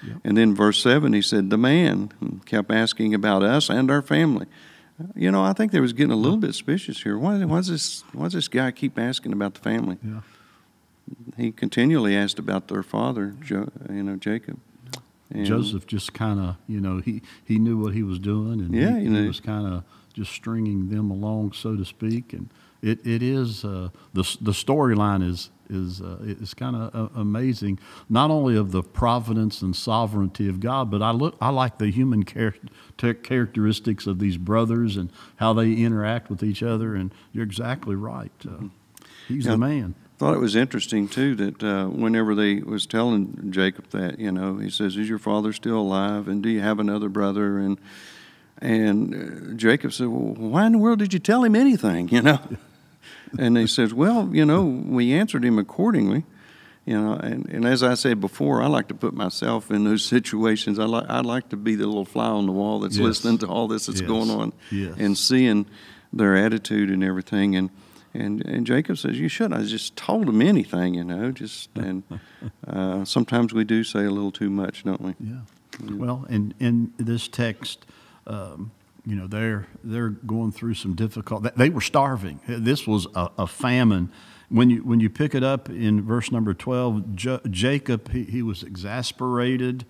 Yep. 0.06 0.17
And 0.25 0.37
then 0.38 0.55
verse 0.55 0.82
7, 0.82 1.12
he 1.12 1.20
said, 1.20 1.50
The 1.50 1.58
man 1.58 2.41
kept 2.47 2.70
asking 2.70 3.14
about 3.14 3.43
us 3.43 3.69
and 3.69 3.91
our 3.91 4.00
family. 4.00 4.47
You 5.14 5.31
know, 5.31 5.43
I 5.43 5.52
think 5.52 5.73
they 5.73 5.81
was 5.81 5.93
getting 5.93 6.12
a 6.12 6.17
little 6.17 6.38
bit 6.38 6.49
suspicious 6.49 7.02
here. 7.02 7.19
Why, 7.19 7.44
why, 7.44 7.58
does 7.58 7.69
this, 7.69 8.05
why 8.12 8.25
does 8.25 8.35
this 8.35 8.49
guy 8.49 8.70
keep 8.70 8.99
asking 8.99 9.32
about 9.32 9.55
the 9.55 9.61
family? 9.61 9.99
Yeah. 10.02 10.20
He 11.37 11.50
continually 11.52 12.17
asked 12.17 12.38
about 12.38 12.69
their 12.69 12.82
father, 12.82 13.35
jo, 13.43 13.69
you 13.88 14.02
know, 14.02 14.17
Jacob. 14.17 14.58
And 15.32 15.47
Joseph 15.47 15.87
just 15.87 16.12
kind 16.12 16.41
of, 16.41 16.56
you 16.67 16.81
know, 16.81 16.99
he, 16.99 17.23
he 17.44 17.58
knew 17.58 17.79
what 17.79 17.94
he 17.94 18.02
was 18.02 18.19
doing, 18.19 18.61
and 18.61 18.75
yeah, 18.75 18.99
he, 18.99 19.06
he 19.06 19.26
was 19.26 19.41
kind 19.41 19.67
of 19.67 19.85
just 20.12 20.32
stringing 20.32 20.91
them 20.91 21.11
along, 21.11 21.52
so 21.52 21.76
to 21.76 21.85
speak. 21.85 22.32
And 22.32 22.50
it, 22.82 23.07
it 23.07 23.23
is 23.23 23.64
uh, 23.64 23.90
the 24.12 24.23
the 24.40 24.52
storyline 24.52 25.26
is 25.28 25.50
is 25.69 26.00
uh, 26.00 26.16
is 26.21 26.54
kind 26.54 26.76
of 26.76 26.95
uh, 26.95 27.21
amazing, 27.21 27.78
not 28.09 28.31
only 28.31 28.57
of 28.57 28.73
the 28.73 28.83
providence 28.83 29.62
and 29.62 29.75
sovereignty 29.75 30.49
of 30.49 30.61
God, 30.61 30.90
but 30.90 31.02
I 31.02 31.11
look 31.11 31.37
I 31.40 31.50
like 31.50 31.78
the 31.78 31.90
human 31.90 32.25
char- 32.25 32.54
characteristics 32.97 34.07
of 34.07 34.19
these 34.19 34.37
brothers 34.37 34.97
and 34.97 35.11
how 35.37 35.52
they 35.52 35.73
interact 35.75 36.31
with 36.31 36.43
each 36.43 36.62
other. 36.62 36.95
And 36.95 37.12
you're 37.33 37.45
exactly 37.45 37.95
right. 37.95 38.33
Uh, 38.47 38.69
he's 39.28 39.45
yeah, 39.45 39.52
the 39.52 39.59
man. 39.59 39.95
I 40.16 40.19
thought 40.19 40.35
it 40.35 40.40
was 40.40 40.57
interesting 40.57 41.09
too 41.09 41.35
that 41.37 41.62
uh, 41.62 41.87
whenever 41.87 42.35
they 42.35 42.57
was 42.57 42.87
telling 42.87 43.50
Jacob 43.50 43.90
that 43.90 44.19
you 44.19 44.33
know 44.33 44.57
he 44.57 44.71
says, 44.71 44.97
"Is 44.97 45.09
your 45.09 45.19
father 45.19 45.52
still 45.52 45.78
alive? 45.78 46.28
And 46.28 46.43
do 46.43 46.49
you 46.49 46.61
have 46.61 46.78
another 46.78 47.09
brother?" 47.09 47.59
and 47.59 47.78
and 48.61 49.14
uh, 49.14 49.54
Jacob 49.54 49.93
said, 49.93 50.09
Well, 50.09 50.35
why 50.35 50.66
in 50.66 50.73
the 50.73 50.78
world 50.78 50.99
did 50.99 51.12
you 51.12 51.19
tell 51.19 51.45
him 51.45 51.57
anything? 51.57 52.09
You 52.21 52.23
know? 52.23 52.40
And 53.38 53.56
he 53.56 53.66
says, 53.66 53.94
Well, 53.94 54.30
you 54.32 54.44
know, 54.44 54.64
we 54.64 55.12
answered 55.12 55.44
him 55.44 55.58
accordingly. 55.58 56.25
You 56.87 57.00
know, 57.00 57.12
and, 57.12 57.46
and 57.50 57.66
as 57.66 57.82
I 57.82 57.94
said 57.94 58.20
before, 58.20 58.62
I 58.62 58.66
like 58.66 58.88
to 58.88 58.94
put 58.94 59.14
myself 59.14 59.70
in 59.70 59.84
those 59.84 60.04
situations. 60.04 60.78
I 60.78 60.84
like 60.84 61.04
I 61.08 61.20
like 61.20 61.50
to 61.50 61.56
be 61.56 61.75
the 61.75 61.87
little 61.87 62.06
fly 62.06 62.26
on 62.26 62.46
the 62.46 62.52
wall 62.52 62.80
that's 62.80 62.96
yes. 62.96 63.04
listening 63.04 63.38
to 63.38 63.46
all 63.46 63.68
this 63.68 63.87
that's 63.87 64.00
yes. 64.00 64.08
going 64.08 64.30
on 64.30 64.52
yes. 64.72 64.94
and 64.99 65.16
seeing 65.16 65.66
their 66.12 66.37
attitude 66.37 66.90
and 66.90 67.04
everything. 67.04 67.54
And 67.54 67.70
and 68.14 68.44
and 68.46 68.66
Jacob 68.66 68.99
says, 68.99 69.18
"You 69.20 69.28
should." 69.28 69.52
I 69.52 69.62
just 69.62 69.94
told 69.94 70.28
him 70.28 70.42
anything, 70.42 70.94
you 70.94 71.04
know. 71.04 71.30
Just 71.30 71.68
and 71.76 72.02
uh, 72.66 73.04
sometimes 73.04 73.52
we 73.52 73.64
do 73.64 73.84
say 73.84 74.04
a 74.04 74.10
little 74.10 74.32
too 74.32 74.50
much, 74.50 74.82
don't 74.82 75.00
we? 75.00 75.14
Yeah. 75.20 75.40
yeah. 75.84 75.94
Well, 75.94 76.26
in 76.28 76.54
in 76.58 76.92
this 76.96 77.28
text, 77.28 77.84
um, 78.26 78.72
you 79.07 79.16
know 79.16 79.26
they're 79.26 79.66
they're 79.83 80.11
going 80.11 80.52
through 80.52 80.75
some 80.75 80.95
difficult. 80.95 81.57
They 81.57 81.71
were 81.71 81.80
starving. 81.80 82.40
This 82.47 82.87
was 82.87 83.07
a, 83.14 83.30
a 83.38 83.47
famine. 83.47 84.11
When 84.49 84.71
you 84.71 84.85
when 84.85 85.00
you 85.00 85.09
pick 85.09 85.35
it 85.35 85.42
up 85.42 85.69
in 85.69 86.02
verse 86.02 86.30
number 86.33 86.54
twelve, 86.54 87.14
J- 87.14 87.40
Jacob 87.49 88.11
he, 88.11 88.25
he, 88.25 88.42
was 88.42 88.62
exasperated, 88.62 89.87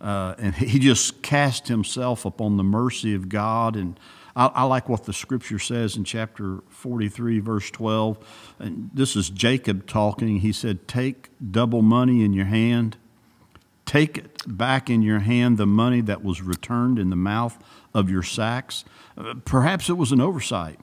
uh, 0.00 0.34
and 0.38 0.54
he 0.54 0.78
just 0.78 1.22
cast 1.22 1.68
himself 1.68 2.24
upon 2.24 2.56
the 2.56 2.64
mercy 2.64 3.14
of 3.14 3.28
God. 3.28 3.76
And 3.76 3.98
I, 4.34 4.46
I 4.46 4.62
like 4.64 4.88
what 4.88 5.04
the 5.04 5.12
scripture 5.12 5.58
says 5.58 5.96
in 5.96 6.04
chapter 6.04 6.58
forty 6.68 7.08
three, 7.08 7.38
verse 7.38 7.70
twelve. 7.70 8.18
And 8.58 8.90
this 8.92 9.16
is 9.16 9.30
Jacob 9.30 9.86
talking. 9.86 10.40
He 10.40 10.52
said, 10.52 10.88
"Take 10.88 11.30
double 11.50 11.82
money 11.82 12.24
in 12.24 12.32
your 12.32 12.46
hand." 12.46 12.96
Take 13.84 14.16
it 14.16 14.42
back 14.46 14.88
in 14.88 15.02
your 15.02 15.18
hand 15.18 15.58
the 15.58 15.66
money 15.66 16.00
that 16.00 16.24
was 16.24 16.40
returned 16.40 16.98
in 16.98 17.10
the 17.10 17.16
mouth 17.16 17.62
of 17.94 18.10
your 18.10 18.22
sacks? 18.22 18.84
Perhaps 19.44 19.88
it 19.88 19.94
was 19.94 20.12
an 20.12 20.20
oversight. 20.20 20.78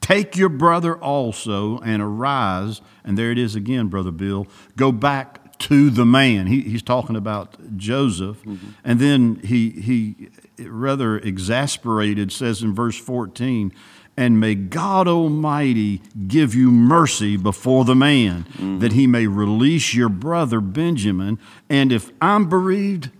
Take 0.00 0.36
your 0.36 0.48
brother 0.48 0.96
also 0.96 1.78
and 1.78 2.02
arise. 2.02 2.80
And 3.04 3.16
there 3.16 3.30
it 3.30 3.38
is 3.38 3.54
again, 3.54 3.86
Brother 3.86 4.10
Bill. 4.10 4.46
Go 4.76 4.90
back 4.92 5.56
to 5.60 5.90
the 5.90 6.04
man. 6.04 6.48
He, 6.48 6.62
he's 6.62 6.82
talking 6.82 7.14
about 7.14 7.76
Joseph. 7.76 8.42
Mm-hmm. 8.42 8.70
And 8.84 9.00
then 9.00 9.40
he, 9.44 9.70
he, 9.70 10.28
rather 10.58 11.18
exasperated, 11.18 12.32
says 12.32 12.62
in 12.62 12.74
verse 12.74 12.98
14, 12.98 13.72
and 14.16 14.40
may 14.40 14.54
God 14.54 15.08
Almighty 15.08 16.02
give 16.26 16.54
you 16.54 16.70
mercy 16.70 17.36
before 17.36 17.84
the 17.84 17.94
man, 17.94 18.44
mm-hmm. 18.44 18.80
that 18.80 18.92
he 18.92 19.06
may 19.06 19.26
release 19.26 19.94
your 19.94 20.08
brother 20.08 20.60
Benjamin. 20.60 21.38
And 21.70 21.92
if 21.92 22.10
I'm 22.20 22.48
bereaved, 22.48 23.10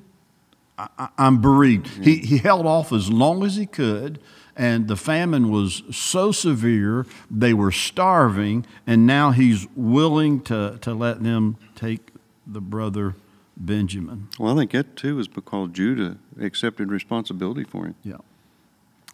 I, 0.78 1.08
am 1.18 1.40
bereaved. 1.40 1.86
He, 2.04 2.16
he 2.16 2.38
held 2.38 2.66
off 2.66 2.92
as 2.92 3.10
long 3.10 3.44
as 3.44 3.56
he 3.56 3.66
could, 3.66 4.18
and 4.56 4.88
the 4.88 4.96
famine 4.96 5.50
was 5.50 5.82
so 5.90 6.32
severe, 6.32 7.06
they 7.30 7.54
were 7.54 7.72
starving, 7.72 8.66
and 8.86 9.06
now 9.06 9.30
he's 9.30 9.66
willing 9.76 10.40
to, 10.42 10.78
to 10.80 10.94
let 10.94 11.22
them 11.22 11.56
take 11.74 12.08
the 12.46 12.60
brother 12.60 13.14
Benjamin. 13.56 14.28
Well, 14.38 14.54
I 14.54 14.56
think 14.56 14.72
that 14.72 14.96
too 14.96 15.18
is 15.18 15.28
because 15.28 15.70
Judah 15.72 16.18
accepted 16.40 16.90
responsibility 16.90 17.64
for 17.64 17.86
him. 17.86 17.94
Yeah. 18.02 18.16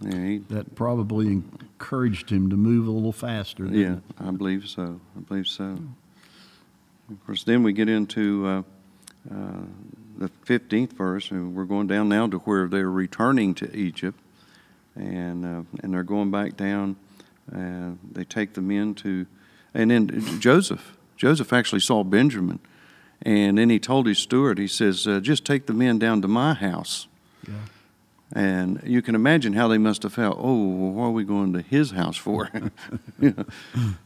Yeah, 0.00 0.24
he, 0.24 0.38
that 0.48 0.76
probably 0.76 1.26
encouraged 1.26 2.30
him 2.30 2.50
to 2.50 2.56
move 2.56 2.86
a 2.86 2.90
little 2.90 3.12
faster. 3.12 3.66
Yeah, 3.66 3.94
it? 3.94 4.02
I 4.20 4.30
believe 4.30 4.68
so. 4.68 5.00
I 5.16 5.20
believe 5.20 5.48
so. 5.48 5.76
Of 7.10 7.26
course, 7.26 7.42
then 7.42 7.64
we 7.64 7.72
get 7.72 7.88
into 7.88 8.46
uh, 8.46 8.62
uh, 9.34 9.62
the 10.18 10.30
15th 10.46 10.92
verse, 10.92 11.30
and 11.30 11.54
we're 11.54 11.64
going 11.64 11.86
down 11.86 12.08
now 12.08 12.26
to 12.26 12.38
where 12.38 12.66
they're 12.66 12.90
returning 12.90 13.54
to 13.54 13.74
Egypt, 13.76 14.18
and 14.94 15.44
uh, 15.44 15.62
and 15.82 15.94
they're 15.94 16.02
going 16.02 16.30
back 16.30 16.56
down. 16.56 16.96
Uh, 17.54 17.92
they 18.12 18.24
take 18.24 18.54
the 18.54 18.60
men 18.60 18.94
to, 18.94 19.26
and 19.72 19.90
then 19.90 20.40
Joseph. 20.40 20.96
Joseph 21.16 21.52
actually 21.52 21.80
saw 21.80 22.04
Benjamin, 22.04 22.58
and 23.22 23.58
then 23.58 23.70
he 23.70 23.78
told 23.78 24.06
his 24.06 24.18
steward, 24.18 24.58
he 24.58 24.68
says, 24.68 25.06
uh, 25.06 25.20
"Just 25.20 25.44
take 25.44 25.66
the 25.66 25.74
men 25.74 25.98
down 25.98 26.20
to 26.22 26.28
my 26.28 26.54
house." 26.54 27.06
Yeah 27.46 27.54
and 28.34 28.80
you 28.84 29.00
can 29.00 29.14
imagine 29.14 29.54
how 29.54 29.68
they 29.68 29.78
must 29.78 30.02
have 30.02 30.12
felt. 30.12 30.36
Oh, 30.38 30.68
well, 30.68 30.92
what 30.92 31.04
are 31.04 31.10
we 31.10 31.24
going 31.24 31.52
to 31.54 31.62
his 31.62 31.92
house 31.92 32.16
for? 32.16 32.50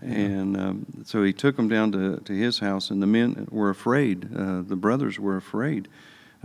And 0.00 0.57
um, 0.57 0.87
so 1.05 1.23
he 1.23 1.33
took 1.33 1.57
them 1.57 1.69
down 1.69 1.93
to, 1.93 2.19
to 2.19 2.33
his 2.33 2.59
house, 2.59 2.91
and 2.91 3.02
the 3.02 3.07
men 3.07 3.49
were 3.50 3.71
afraid. 3.71 4.29
Uh, 4.37 4.62
the 4.62 4.76
brothers 4.76 5.19
were 5.19 5.37
afraid 5.37 5.88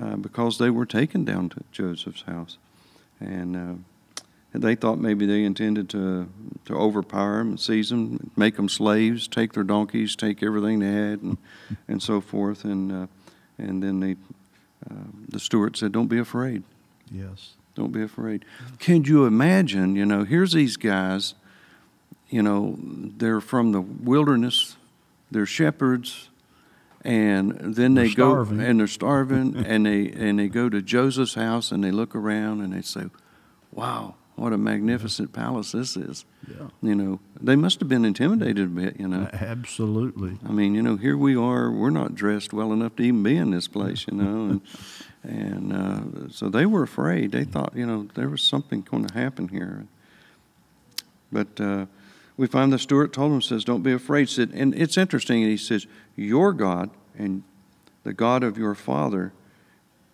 uh, 0.02 0.16
because 0.16 0.58
they 0.58 0.70
were 0.70 0.86
taken 0.86 1.26
down 1.26 1.50
to 1.50 1.64
Joseph's 1.72 2.22
house. 2.22 2.58
And 3.20 3.56
uh, 3.56 4.60
they 4.60 4.76
thought 4.76 5.00
maybe 5.00 5.26
they 5.26 5.44
intended 5.44 5.90
to, 5.90 6.30
to 6.66 6.76
overpower 6.76 7.42
and 7.42 7.60
seize 7.60 7.90
them, 7.90 8.32
make 8.36 8.56
them 8.56 8.70
slaves, 8.70 9.28
take 9.28 9.54
their 9.54 9.64
donkeys, 9.64 10.16
take 10.16 10.44
everything 10.44 10.80
they 10.80 10.92
had, 10.92 11.22
and, 11.22 11.38
and 11.88 12.02
so 12.02 12.22
forth. 12.22 12.64
And, 12.64 12.92
uh, 12.92 13.08
and 13.58 13.82
then 13.82 14.00
they, 14.00 14.16
uh, 14.90 15.04
the 15.30 15.40
steward 15.40 15.76
said, 15.78 15.92
Don't 15.92 16.08
be 16.08 16.20
afraid. 16.20 16.64
Yes. 17.12 17.57
Don't 17.78 17.92
be 17.92 18.02
afraid. 18.02 18.44
Can 18.80 19.04
you 19.04 19.26
imagine? 19.26 19.96
You 19.96 20.04
know, 20.04 20.24
here's 20.24 20.54
these 20.54 20.78
guys. 20.78 21.36
You 22.28 22.42
know, 22.42 22.76
they're 22.80 23.40
from 23.40 23.72
the 23.72 23.82
wilderness. 23.82 24.78
They're 25.30 25.46
shepherds, 25.46 26.30
and 27.04 27.52
then 27.76 27.94
they 27.94 28.10
go 28.10 28.42
and 28.42 28.80
they're 28.80 28.88
starving, 28.88 29.56
and 29.66 29.86
they 29.86 30.10
and 30.10 30.40
they 30.40 30.48
go 30.48 30.70
to 30.70 30.82
Joseph's 30.82 31.36
house 31.36 31.72
and 31.72 31.84
they 31.84 31.92
look 31.92 32.16
around 32.16 32.62
and 32.62 32.74
they 32.74 32.82
say, 32.82 33.12
"Wow, 33.72 34.16
what 34.38 34.54
a 34.54 34.58
magnificent 34.58 35.34
palace 35.34 35.74
this 35.74 35.98
is." 35.98 36.26
Yeah. 36.48 36.68
You 36.82 36.96
know, 36.96 37.20
they 37.42 37.56
must 37.56 37.80
have 37.82 37.90
been 37.90 38.06
intimidated 38.06 38.66
a 38.66 38.70
bit. 38.70 39.00
You 39.00 39.10
know, 39.10 39.30
absolutely. 39.34 40.38
I 40.48 40.52
mean, 40.52 40.74
you 40.74 40.82
know, 40.82 40.96
here 40.96 41.18
we 41.18 41.36
are. 41.36 41.70
We're 41.70 41.90
not 41.90 42.16
dressed 42.16 42.54
well 42.54 42.72
enough 42.72 42.96
to 42.96 43.04
even 43.04 43.24
be 43.24 43.36
in 43.36 43.52
this 43.52 43.68
place. 43.68 44.06
You 44.10 44.18
know, 44.18 44.50
and 44.50 44.62
and 45.24 45.74
uh, 45.74 46.30
so 46.32 46.50
they 46.50 46.66
were 46.66 46.84
afraid. 46.84 47.32
They 47.34 47.44
thought, 47.44 47.76
you 47.76 47.86
know, 47.86 48.08
there 48.16 48.30
was 48.30 48.42
something 48.42 48.82
going 48.82 49.06
to 49.06 49.14
happen 49.14 49.50
here. 49.50 49.86
But 51.32 51.60
uh, 51.60 51.88
we 52.38 52.48
find 52.48 52.72
the 52.72 52.80
steward 52.80 53.14
told 53.14 53.34
him, 53.34 53.42
says, 53.42 53.64
"Don't 53.64 53.82
be 53.82 53.92
afraid." 53.92 54.30
Said, 54.30 54.52
and 54.54 54.74
it's 54.76 54.98
interesting. 54.98 55.42
He 55.42 55.58
says, 55.58 55.88
"Your 56.16 56.54
God 56.54 56.92
and 57.18 57.44
the 58.04 58.14
God 58.14 58.44
of 58.44 58.58
your 58.58 58.76
father 58.76 59.34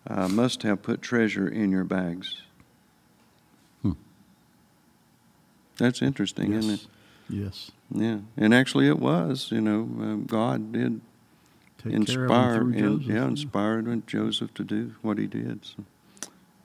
uh, 0.08 0.27
must 0.27 0.63
have 0.63 0.82
put 0.82 1.01
treasure 1.01 1.48
in 1.48 1.72
your 1.72 1.84
bags." 1.84 2.42
Hmm. 3.82 3.92
That's 5.77 6.01
interesting, 6.01 6.53
yes. 6.53 6.63
isn't 6.63 6.74
it? 6.74 6.88
Yes. 7.30 7.72
Yeah, 7.92 8.20
and 8.38 8.53
actually, 8.53 8.88
it 8.88 9.00
was. 9.00 9.51
You 9.51 9.62
know, 9.62 9.89
uh, 10.01 10.15
God 10.27 10.72
did 10.72 11.01
Take 11.84 11.94
inspired, 11.94 12.75
and, 12.75 13.03
yeah, 13.03 13.25
inspired 13.25 14.08
Joseph 14.08 14.53
to 14.56 14.63
do 14.63 14.96
what 15.01 15.18
he 15.18 15.27
did. 15.27 15.65
So, 15.65 15.84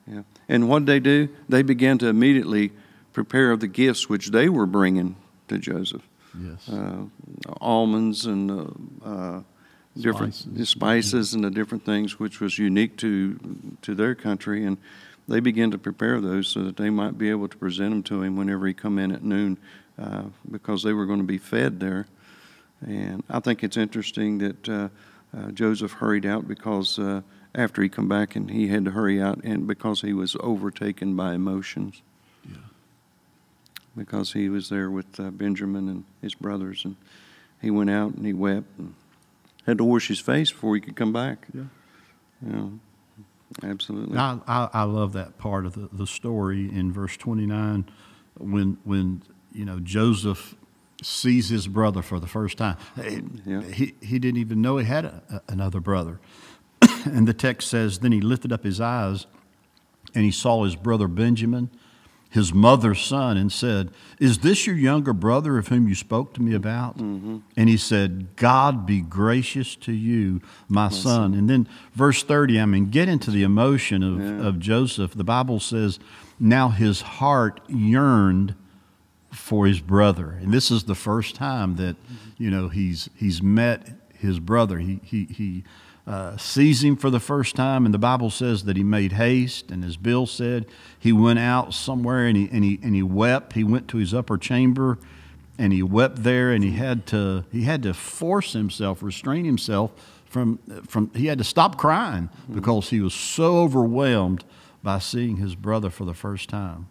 yeah, 0.07 0.21
and 0.47 0.69
what 0.69 0.85
they 0.85 0.99
do? 0.99 1.29
They 1.47 1.61
began 1.61 1.97
to 1.99 2.07
immediately 2.07 2.71
prepare 3.13 3.55
the 3.57 3.67
gifts 3.67 4.09
which 4.09 4.29
they 4.29 4.49
were 4.49 4.65
bringing 4.65 5.15
to 5.49 5.57
Joseph. 5.57 6.07
Yes, 6.39 6.69
uh, 6.69 7.03
almonds 7.59 8.25
and 8.25 8.51
uh, 8.51 9.07
uh 9.07 9.41
different 9.99 10.35
spices. 10.35 10.69
spices 10.69 11.33
and 11.33 11.43
the 11.43 11.49
different 11.49 11.83
things 11.85 12.19
which 12.19 12.39
was 12.39 12.57
unique 12.57 12.97
to 12.97 13.39
to 13.81 13.93
their 13.93 14.15
country, 14.15 14.63
and 14.65 14.77
they 15.29 15.39
began 15.39 15.71
to 15.71 15.77
prepare 15.77 16.19
those 16.19 16.47
so 16.47 16.63
that 16.63 16.75
they 16.75 16.89
might 16.89 17.17
be 17.17 17.29
able 17.29 17.47
to 17.47 17.57
present 17.57 17.91
them 17.91 18.03
to 18.03 18.23
him 18.23 18.35
whenever 18.35 18.65
he 18.67 18.73
come 18.73 18.97
in 18.97 19.11
at 19.11 19.23
noon, 19.23 19.57
uh, 19.97 20.23
because 20.49 20.83
they 20.83 20.91
were 20.91 21.05
going 21.05 21.19
to 21.19 21.25
be 21.25 21.37
fed 21.37 21.79
there. 21.79 22.07
And 22.81 23.23
I 23.29 23.39
think 23.39 23.63
it's 23.63 23.77
interesting 23.77 24.39
that 24.39 24.69
uh, 24.69 24.89
uh, 25.37 25.51
Joseph 25.51 25.91
hurried 25.93 26.25
out 26.25 26.47
because 26.47 26.97
uh, 26.97 27.21
after 27.53 27.83
he 27.83 27.89
come 27.89 28.07
back 28.07 28.35
and 28.35 28.49
he 28.49 28.67
had 28.67 28.85
to 28.85 28.91
hurry 28.91 29.21
out 29.21 29.43
and 29.43 29.67
because 29.67 30.01
he 30.01 30.13
was 30.13 30.35
overtaken 30.39 31.15
by 31.15 31.33
emotions. 31.33 32.01
Yeah. 32.49 32.57
Because 33.95 34.33
he 34.33 34.49
was 34.49 34.69
there 34.69 34.89
with 34.89 35.19
uh, 35.19 35.29
Benjamin 35.29 35.89
and 35.89 36.05
his 36.21 36.33
brothers, 36.33 36.85
and 36.85 36.95
he 37.61 37.69
went 37.69 37.89
out 37.89 38.13
and 38.13 38.25
he 38.25 38.33
wept 38.33 38.79
and 38.79 38.95
had 39.67 39.77
to 39.77 39.83
wash 39.83 40.07
his 40.07 40.19
face 40.19 40.51
before 40.51 40.73
he 40.75 40.81
could 40.81 40.95
come 40.95 41.13
back. 41.13 41.47
Yeah. 41.53 41.63
Yeah. 42.47 42.67
Absolutely. 43.63 44.17
I, 44.17 44.39
I, 44.47 44.69
I 44.73 44.83
love 44.83 45.13
that 45.13 45.37
part 45.37 45.65
of 45.65 45.73
the, 45.73 45.89
the 45.91 46.07
story 46.07 46.69
in 46.71 46.91
verse 46.91 47.17
29 47.17 47.89
when, 48.37 48.77
when 48.83 49.23
you 49.51 49.65
know, 49.65 49.79
Joseph 49.79 50.55
sees 51.01 51.49
his 51.49 51.67
brother 51.67 52.01
for 52.01 52.19
the 52.19 52.27
first 52.27 52.57
time. 52.57 52.77
Yeah. 53.45 53.61
He, 53.61 53.95
he 54.01 54.19
didn't 54.19 54.39
even 54.39 54.61
know 54.61 54.77
he 54.77 54.85
had 54.85 55.05
a, 55.05 55.23
a, 55.29 55.51
another 55.51 55.79
brother. 55.79 56.19
and 57.05 57.27
the 57.27 57.33
text 57.33 57.69
says, 57.69 57.99
Then 57.99 58.11
he 58.11 58.21
lifted 58.21 58.51
up 58.51 58.63
his 58.63 58.79
eyes 58.79 59.25
and 60.13 60.25
he 60.25 60.31
saw 60.31 60.63
his 60.63 60.75
brother 60.75 61.07
Benjamin, 61.07 61.69
his 62.29 62.53
mother's 62.53 63.01
son, 63.01 63.37
and 63.37 63.51
said, 63.51 63.89
Is 64.19 64.39
this 64.39 64.67
your 64.67 64.75
younger 64.75 65.13
brother 65.13 65.57
of 65.57 65.69
whom 65.69 65.87
you 65.87 65.95
spoke 65.95 66.33
to 66.35 66.41
me 66.41 66.53
about? 66.53 66.97
Mm-hmm. 66.97 67.39
And 67.57 67.69
he 67.69 67.75
said, 67.75 68.35
God 68.35 68.85
be 68.85 69.01
gracious 69.01 69.75
to 69.77 69.91
you, 69.91 70.41
my, 70.67 70.85
my 70.85 70.89
son. 70.89 71.01
son. 71.01 71.33
And 71.33 71.49
then 71.49 71.67
verse 71.93 72.21
30, 72.21 72.59
I 72.59 72.65
mean, 72.65 72.91
get 72.91 73.09
into 73.09 73.31
the 73.31 73.41
emotion 73.41 74.03
of, 74.03 74.19
yeah. 74.19 74.47
of 74.47 74.59
Joseph. 74.59 75.15
The 75.15 75.23
Bible 75.23 75.59
says, 75.59 75.99
Now 76.39 76.69
his 76.69 77.01
heart 77.01 77.61
yearned 77.67 78.53
for 79.31 79.65
his 79.65 79.79
brother. 79.79 80.37
And 80.39 80.53
this 80.53 80.69
is 80.69 80.83
the 80.83 80.95
first 80.95 81.35
time 81.35 81.77
that, 81.77 81.95
you 82.37 82.51
know, 82.51 82.69
he's, 82.69 83.09
he's 83.15 83.41
met 83.41 83.89
his 84.13 84.39
brother. 84.39 84.77
He, 84.77 84.99
he, 85.03 85.25
he 85.25 85.63
uh, 86.09 86.35
sees 86.37 86.83
him 86.83 86.95
for 86.95 87.11
the 87.11 87.19
first 87.19 87.55
time, 87.55 87.85
and 87.85 87.93
the 87.93 87.99
Bible 87.99 88.31
says 88.31 88.63
that 88.63 88.75
he 88.75 88.83
made 88.83 89.11
haste. 89.11 89.69
And 89.69 89.85
as 89.85 89.95
Bill 89.95 90.25
said, 90.25 90.65
he 90.97 91.13
went 91.13 91.37
out 91.37 91.71
somewhere 91.71 92.25
and 92.25 92.35
he, 92.35 92.49
and 92.51 92.63
he, 92.63 92.79
and 92.81 92.95
he 92.95 93.03
wept. 93.03 93.53
He 93.53 93.63
went 93.63 93.87
to 93.89 93.97
his 93.97 94.11
upper 94.11 94.35
chamber 94.35 94.97
and 95.59 95.71
he 95.71 95.83
wept 95.83 96.23
there 96.23 96.51
and 96.51 96.63
he 96.63 96.71
had 96.71 97.05
to, 97.07 97.45
he 97.51 97.61
had 97.61 97.83
to 97.83 97.93
force 97.93 98.53
himself, 98.53 99.03
restrain 99.03 99.45
himself 99.45 99.91
from, 100.25 100.57
from, 100.87 101.11
he 101.13 101.27
had 101.27 101.37
to 101.37 101.43
stop 101.43 101.77
crying 101.77 102.31
because 102.51 102.89
he 102.89 103.01
was 103.01 103.13
so 103.13 103.59
overwhelmed 103.59 104.43
by 104.81 104.97
seeing 104.97 105.37
his 105.37 105.53
brother 105.53 105.91
for 105.91 106.05
the 106.05 106.15
first 106.15 106.49
time. 106.49 106.87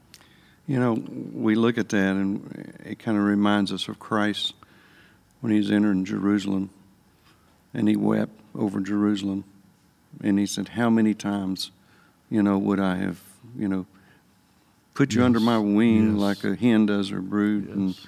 You 0.68 0.78
know, 0.78 0.92
we 1.32 1.56
look 1.56 1.76
at 1.76 1.88
that 1.88 2.12
and 2.14 2.78
it 2.84 3.00
kind 3.00 3.18
of 3.18 3.24
reminds 3.24 3.72
us 3.72 3.88
of 3.88 3.98
Christ 3.98 4.54
when 5.40 5.50
he's 5.52 5.72
entering 5.72 6.04
Jerusalem 6.04 6.70
and 7.74 7.88
he 7.88 7.96
wept 7.96 8.38
over 8.54 8.80
Jerusalem. 8.80 9.44
And 10.22 10.38
he 10.38 10.46
said, 10.46 10.70
How 10.70 10.90
many 10.90 11.14
times, 11.14 11.70
you 12.30 12.42
know, 12.42 12.58
would 12.58 12.80
I 12.80 12.96
have, 12.96 13.20
you 13.56 13.68
know, 13.68 13.86
put 14.94 15.14
you 15.14 15.20
yes. 15.20 15.26
under 15.26 15.40
my 15.40 15.58
wing 15.58 16.12
yes. 16.12 16.20
like 16.20 16.44
a 16.44 16.56
hen 16.56 16.86
does 16.86 17.10
her 17.10 17.20
brood? 17.20 17.66
Yes. 17.68 17.76
And 17.76 17.98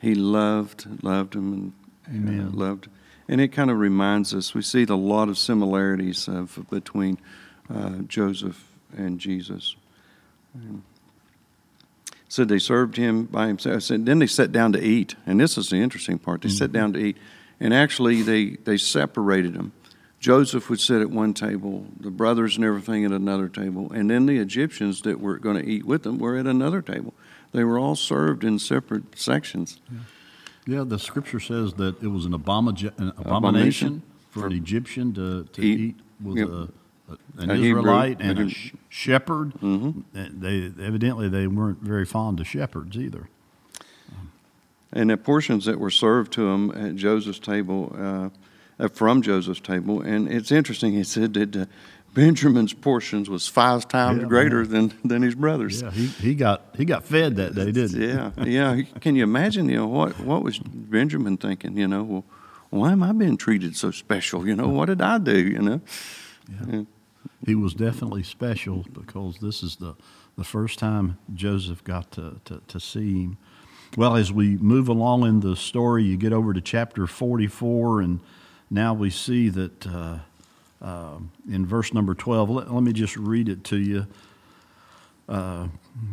he 0.00 0.14
loved, 0.14 0.86
loved 1.02 1.34
him 1.34 1.72
and 2.06 2.40
uh, 2.40 2.56
loved. 2.56 2.88
And 3.28 3.40
it 3.40 3.48
kind 3.48 3.70
of 3.70 3.78
reminds 3.78 4.32
us, 4.32 4.54
we 4.54 4.62
see 4.62 4.84
a 4.84 4.94
lot 4.94 5.28
of 5.28 5.36
similarities 5.36 6.28
of, 6.28 6.66
between 6.70 7.18
uh, 7.72 7.96
Joseph 8.06 8.64
and 8.96 9.18
Jesus. 9.18 9.76
And, 10.54 10.82
said 12.28 12.48
they 12.48 12.58
served 12.58 12.96
him 12.96 13.24
by 13.24 13.46
himself. 13.46 13.82
Said, 13.82 14.06
then 14.06 14.18
they 14.18 14.26
sat 14.26 14.52
down 14.52 14.72
to 14.72 14.82
eat, 14.82 15.14
and 15.26 15.40
this 15.40 15.56
is 15.56 15.70
the 15.70 15.76
interesting 15.76 16.18
part. 16.18 16.42
They 16.42 16.50
sat 16.50 16.72
down 16.72 16.92
to 16.92 16.98
eat, 16.98 17.16
and 17.60 17.72
actually 17.74 18.22
they 18.22 18.50
they 18.64 18.76
separated 18.76 19.54
them. 19.54 19.72
Joseph 20.20 20.68
would 20.68 20.80
sit 20.80 21.00
at 21.00 21.10
one 21.10 21.32
table, 21.32 21.86
the 22.00 22.10
brothers 22.10 22.56
and 22.56 22.64
everything 22.64 23.04
at 23.04 23.12
another 23.12 23.48
table, 23.48 23.92
and 23.92 24.10
then 24.10 24.26
the 24.26 24.38
Egyptians 24.38 25.02
that 25.02 25.20
were 25.20 25.38
going 25.38 25.56
to 25.62 25.64
eat 25.68 25.84
with 25.84 26.02
them 26.02 26.18
were 26.18 26.36
at 26.36 26.46
another 26.46 26.82
table. 26.82 27.14
They 27.52 27.62
were 27.62 27.78
all 27.78 27.94
served 27.94 28.42
in 28.42 28.58
separate 28.58 29.16
sections. 29.18 29.80
Yeah, 30.66 30.82
the 30.84 30.98
scripture 30.98 31.38
says 31.40 31.74
that 31.74 32.02
it 32.02 32.08
was 32.08 32.26
an, 32.26 32.32
abomi- 32.32 32.92
an 32.98 33.12
abomination 33.16 33.22
Abomination 33.26 34.02
for 34.30 34.46
an 34.46 34.52
Egyptian 34.52 35.14
to, 35.14 35.44
to 35.44 35.62
Eat. 35.62 35.78
eat 35.80 35.96
with 36.22 36.36
Yep. 36.38 36.48
a, 36.48 36.52
a- 36.52 37.18
an 37.42 37.50
A 37.50 37.54
Hebrew, 37.54 37.78
Israelite 37.80 38.20
and 38.20 38.38
a 38.40 38.48
sh- 38.50 38.72
shepherd. 38.90 39.54
Mhm. 39.62 40.02
They 40.12 40.64
evidently 40.84 41.28
they 41.28 41.46
weren't 41.46 41.80
very 41.80 42.04
fond 42.04 42.40
of 42.40 42.46
shepherds 42.48 42.98
either. 42.98 43.28
And 44.98 45.10
the 45.10 45.16
portions 45.16 45.64
that 45.66 45.78
were 45.78 45.90
served 45.92 46.32
to 46.32 46.48
him 46.48 46.70
at 46.72 46.96
Joseph's 46.96 47.38
table, 47.38 47.94
uh, 47.96 48.30
uh, 48.82 48.88
from 48.88 49.22
Joseph's 49.22 49.60
table, 49.60 50.00
and 50.00 50.28
it's 50.28 50.50
interesting. 50.50 50.92
He 50.92 51.04
said 51.04 51.34
that 51.34 51.54
uh, 51.56 51.66
Benjamin's 52.14 52.72
portions 52.72 53.30
was 53.30 53.46
five 53.46 53.86
times 53.86 54.22
Yeah, 54.22 54.28
greater 54.28 54.64
man. 54.64 54.70
than 54.70 54.92
than 55.04 55.22
his 55.22 55.36
brothers. 55.36 55.82
Yeah, 55.82 55.92
he, 55.92 56.06
he 56.06 56.34
got 56.34 56.62
he 56.76 56.84
got 56.84 57.04
fed 57.04 57.36
that 57.36 57.54
day, 57.54 57.70
didn't 57.70 58.00
he? 58.00 58.08
Yeah, 58.08 58.30
yeah. 58.44 58.82
Can 59.00 59.14
you 59.14 59.22
imagine? 59.22 59.68
You 59.68 59.76
know 59.76 59.86
what? 59.86 60.18
What 60.18 60.42
was 60.42 60.58
Benjamin 60.58 61.36
thinking? 61.36 61.76
You 61.76 61.86
know, 61.86 62.02
well, 62.02 62.24
why 62.70 62.90
am 62.92 63.02
I 63.04 63.12
being 63.12 63.36
treated 63.36 63.76
so 63.76 63.92
special? 63.92 64.48
You 64.48 64.56
know, 64.56 64.68
what 64.68 64.86
did 64.86 65.00
I 65.00 65.18
do? 65.18 65.38
You 65.38 65.62
know. 65.62 65.80
Yeah. 66.48 66.82
He 67.46 67.54
was 67.54 67.72
definitely 67.74 68.24
special 68.24 68.84
because 68.92 69.38
this 69.38 69.62
is 69.62 69.76
the, 69.76 69.94
the 70.36 70.44
first 70.44 70.78
time 70.78 71.18
Joseph 71.34 71.84
got 71.84 72.10
to, 72.12 72.40
to, 72.46 72.60
to 72.66 72.80
see 72.80 73.22
him. 73.22 73.38
Well, 73.96 74.16
as 74.16 74.32
we 74.32 74.56
move 74.56 74.88
along 74.88 75.24
in 75.26 75.40
the 75.40 75.56
story, 75.56 76.04
you 76.04 76.16
get 76.16 76.32
over 76.32 76.52
to 76.52 76.60
chapter 76.60 77.06
44, 77.06 78.00
and 78.02 78.20
now 78.70 78.94
we 78.94 79.10
see 79.10 79.48
that 79.48 79.86
uh, 79.86 80.18
uh, 80.80 81.18
in 81.50 81.66
verse 81.66 81.92
number 81.92 82.14
12, 82.14 82.50
let, 82.50 82.72
let 82.72 82.82
me 82.82 82.92
just 82.92 83.16
read 83.16 83.48
it 83.48 83.64
to 83.64 83.76
you. 83.78 84.06
Uh, 85.28 85.68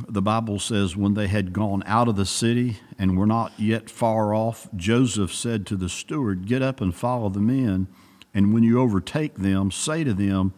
the 0.10 0.22
Bible 0.22 0.58
says, 0.60 0.96
When 0.96 1.14
they 1.14 1.28
had 1.28 1.54
gone 1.54 1.84
out 1.86 2.08
of 2.08 2.16
the 2.16 2.26
city 2.26 2.78
and 2.98 3.18
were 3.18 3.28
not 3.28 3.52
yet 3.58 3.90
far 3.90 4.34
off, 4.34 4.68
Joseph 4.76 5.34
said 5.34 5.66
to 5.68 5.76
the 5.76 5.90
steward, 5.90 6.48
Get 6.48 6.62
up 6.62 6.82
and 6.82 6.94
follow 6.96 7.30
the 7.30 7.40
men, 7.40 7.88
and 8.34 8.54
when 8.54 8.64
you 8.64 8.80
overtake 8.80 9.36
them, 9.36 9.70
say 9.70 10.04
to 10.04 10.14
them, 10.14 10.54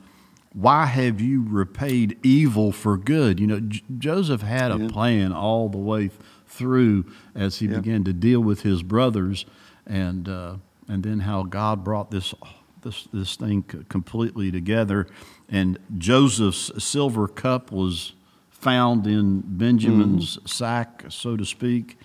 Why 0.54 0.86
have 0.86 1.20
you 1.20 1.44
repaid 1.48 2.18
evil 2.24 2.72
for 2.72 2.96
good? 2.98 3.40
You 3.40 3.48
know, 3.48 3.60
J- 3.60 3.84
Joseph 3.98 4.42
had 4.42 4.72
a 4.72 4.78
Yeah. 4.80 4.88
plan 4.88 5.34
all 5.34 5.68
the 5.70 5.78
way 5.78 6.10
through 6.48 7.06
as 7.36 7.60
he 7.60 7.68
Yeah. 7.68 7.78
began 7.78 8.04
to 8.06 8.14
deal 8.14 8.40
with 8.42 8.62
his 8.62 8.82
brothers, 8.84 9.46
and 9.86 10.28
uh, 10.28 10.56
and 10.88 11.04
then 11.04 11.20
how 11.22 11.44
God 11.44 11.84
brought 11.84 12.12
this 12.12 12.34
this 12.82 13.08
this 13.14 13.36
thing 13.36 13.64
completely 13.90 14.52
together. 14.52 15.08
And 15.50 15.78
Joseph's 15.98 16.72
silver 16.84 17.28
cup 17.28 17.72
was 17.72 18.14
found 18.50 19.06
in 19.08 19.42
Benjamin's 19.46 20.40
sack, 20.50 21.06
so 21.10 21.38
to 21.38 21.46
speak, 21.46 21.98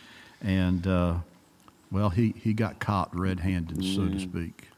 and 0.42 0.86
uh, 0.86 1.14
well, 1.90 2.10
he 2.10 2.34
he 2.36 2.52
got 2.52 2.78
caught 2.78 3.14
red-handed, 3.16 3.84
so 3.84 4.08
to 4.08 4.18
speak. 4.20 4.68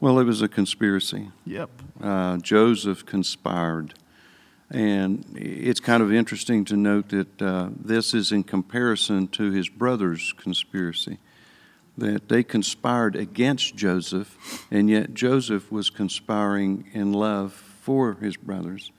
Well, 0.00 0.18
it 0.18 0.24
was 0.24 0.40
a 0.40 0.48
conspiracy. 0.48 1.30
Yep. 1.44 1.70
uh, 2.02 2.38
Joseph 2.38 3.04
conspired. 3.04 3.94
And 4.70 5.24
it's 5.36 5.80
kind 5.80 6.02
of 6.02 6.12
interesting 6.12 6.64
to 6.66 6.76
note 6.76 7.08
that 7.08 7.42
uh, 7.42 7.70
this 7.76 8.14
is 8.14 8.30
in 8.30 8.44
comparison 8.44 9.26
to 9.28 9.50
his 9.50 9.68
brother's 9.68 10.32
conspiracy, 10.36 11.18
that 11.98 12.28
they 12.28 12.44
conspired 12.44 13.16
against 13.16 13.74
Joseph, 13.74 14.66
and 14.70 14.88
yet 14.88 15.12
Joseph 15.12 15.72
was 15.72 15.90
conspiring 15.90 16.88
in 16.92 17.12
love 17.12 17.52
for 17.52 18.14
his 18.14 18.36
brothers. 18.36 18.92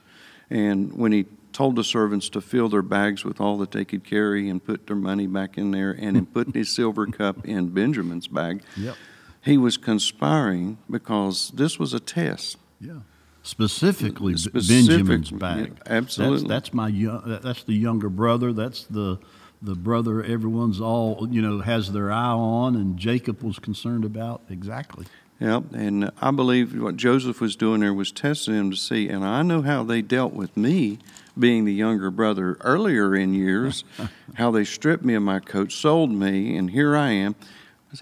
And 0.50 0.92
when 0.98 1.14
he 1.14 1.26
told 1.54 1.78
the 1.78 1.84
servants 1.86 2.28
to 2.30 2.42
fill 2.42 2.68
their 2.68 2.82
bags 2.82 3.24
with 3.24 3.40
all 3.40 3.58
that 3.60 3.72
they 3.72 3.86
could 3.86 4.04
carry 4.04 4.50
and 4.50 4.64
put 4.64 4.88
their 4.88 4.96
money 4.98 5.28
back 5.28 5.58
in 5.58 5.72
there, 5.72 5.92
and 5.92 6.18
then 6.18 6.26
put 6.26 6.54
his 6.54 6.70
silver 6.70 7.06
cup 7.20 7.46
in 7.48 7.70
Benjamin's 7.70 8.28
bag, 8.28 8.62
Yep. 8.76 8.96
he 9.44 9.58
was 9.58 9.78
conspiring 9.78 10.78
because 10.90 11.52
this 11.56 11.80
was 11.80 11.94
a 11.94 12.00
test. 12.02 12.58
Yeah. 12.82 13.00
Specifically, 13.44 14.38
Specific- 14.38 14.88
Benjamin's 14.88 15.32
yeah, 15.32 15.38
back. 15.38 15.70
absolutely. 15.88 16.48
That's, 16.48 16.50
that's 16.50 16.74
my 16.74 16.88
young, 16.90 17.40
that's 17.42 17.64
the 17.64 17.74
younger 17.74 18.10
brother. 18.10 18.54
That's 18.54 18.84
the 18.84 19.20
the 19.64 19.76
brother 19.76 20.24
everyone's 20.24 20.82
all 20.82 21.28
you 21.30 21.42
know 21.42 21.60
has 21.60 21.92
their 21.92 22.12
eye 22.12 22.32
on, 22.32 22.76
and 22.76 22.98
Jacob 22.98 23.44
was 23.44 23.60
concerned 23.60 24.06
about 24.06 24.42
exactly. 24.50 25.06
Yep, 25.40 25.74
and 25.74 26.12
I 26.22 26.30
believe 26.30 26.80
what 26.80 26.98
Joseph 26.98 27.42
was 27.42 27.56
doing 27.56 27.82
there 27.82 27.96
was 27.96 28.12
testing 28.12 28.54
them 28.56 28.70
to 28.70 28.78
see, 28.78 29.10
and 29.10 29.26
I 29.26 29.42
know 29.42 29.64
how 29.64 29.82
they 29.82 30.04
dealt 30.04 30.34
with 30.34 30.56
me, 30.56 31.00
being 31.38 31.66
the 31.66 31.74
younger 31.74 32.12
brother 32.12 32.58
earlier 32.62 33.16
in 33.16 33.34
years, 33.34 33.84
how 34.36 34.52
they 34.52 34.64
stripped 34.64 35.04
me 35.04 35.16
of 35.16 35.24
my 35.24 35.40
coat, 35.40 35.72
sold 35.72 36.12
me, 36.12 36.56
and 36.56 36.70
here 36.70 36.96
I 36.96 37.10
am. 37.10 37.36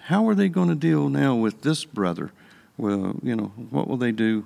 How 0.02 0.28
are 0.28 0.36
they 0.36 0.50
going 0.50 0.68
to 0.68 0.76
deal 0.76 1.08
now 1.08 1.34
with 1.34 1.62
this 1.62 1.86
brother? 1.86 2.32
Well, 2.78 3.16
you 3.24 3.38
know, 3.38 3.54
what 3.70 3.88
will 3.88 3.98
they 3.98 4.12
do 4.12 4.46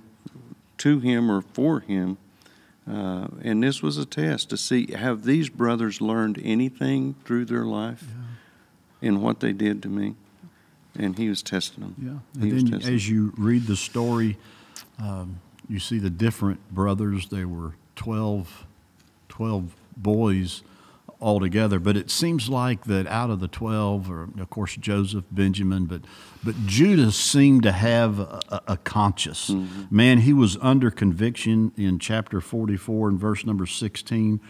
to 0.83 0.99
him 0.99 1.31
or 1.31 1.41
for 1.41 1.79
him? 1.79 2.17
Uh, 2.89 3.27
and 3.41 3.63
this 3.63 3.81
was 3.81 3.97
a 3.97 4.05
test 4.05 4.49
to 4.49 4.57
see 4.57 4.91
have 4.91 5.23
these 5.23 5.47
brothers 5.47 6.01
learned 6.01 6.39
anything 6.43 7.15
through 7.23 7.45
their 7.45 7.63
life 7.63 8.03
in 9.01 9.21
what 9.21 9.39
they 9.39 9.53
did 9.53 9.81
to 9.81 9.87
me? 9.87 10.15
And 10.99 11.17
he 11.17 11.29
was 11.29 11.41
testing 11.41 11.81
them. 11.81 11.95
Yeah. 12.35 12.41
And 12.41 12.53
was 12.53 12.63
then 12.65 12.93
as 12.93 13.09
you 13.09 13.33
read 13.37 13.65
the 13.65 13.77
story, 13.77 14.37
um, 14.99 15.39
you 15.69 15.79
see 15.79 15.97
the 15.97 16.09
different 16.09 16.59
brothers. 16.69 17.29
They 17.29 17.45
were 17.45 17.71
12, 17.95 18.65
12 19.29 19.75
boys 19.95 20.63
altogether, 21.23 21.79
but 21.79 21.95
it 21.95 22.11
seems 22.11 22.49
like 22.49 22.83
that 22.85 23.07
out 23.07 23.29
of 23.29 23.39
the 23.39 23.47
12, 23.47 24.09
or 24.11 24.29
of 24.37 24.49
course 24.49 24.75
Joseph, 24.75 25.23
Benjamin, 25.31 25.85
but, 25.85 26.01
but 26.43 26.55
Judah 26.65 27.11
seemed 27.11 27.63
to 27.63 27.71
have 27.71 28.19
a, 28.19 28.61
a- 28.67 28.77
conscience. 28.77 29.49
Mm-hmm. 29.49 29.95
Man, 29.95 30.19
he 30.19 30.33
was 30.33 30.57
under 30.61 30.91
conviction 30.91 31.71
in 31.77 31.97
chapter 31.97 32.41
44 32.41 33.09
and 33.09 33.19
verse 33.19 33.45
number 33.45 33.65
16. 33.65 34.41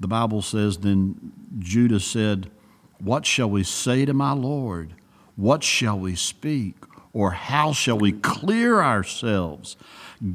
The 0.00 0.08
Bible 0.08 0.40
says, 0.40 0.78
Then 0.78 1.32
Judah 1.58 2.00
said, 2.00 2.50
What 2.98 3.26
shall 3.26 3.50
we 3.50 3.62
say 3.62 4.04
to 4.06 4.14
my 4.14 4.32
Lord? 4.32 4.94
What 5.36 5.62
shall 5.62 5.98
we 5.98 6.16
speak? 6.16 6.76
Or 7.12 7.32
how 7.32 7.72
shall 7.72 7.98
we 7.98 8.12
clear 8.12 8.80
ourselves? 8.80 9.76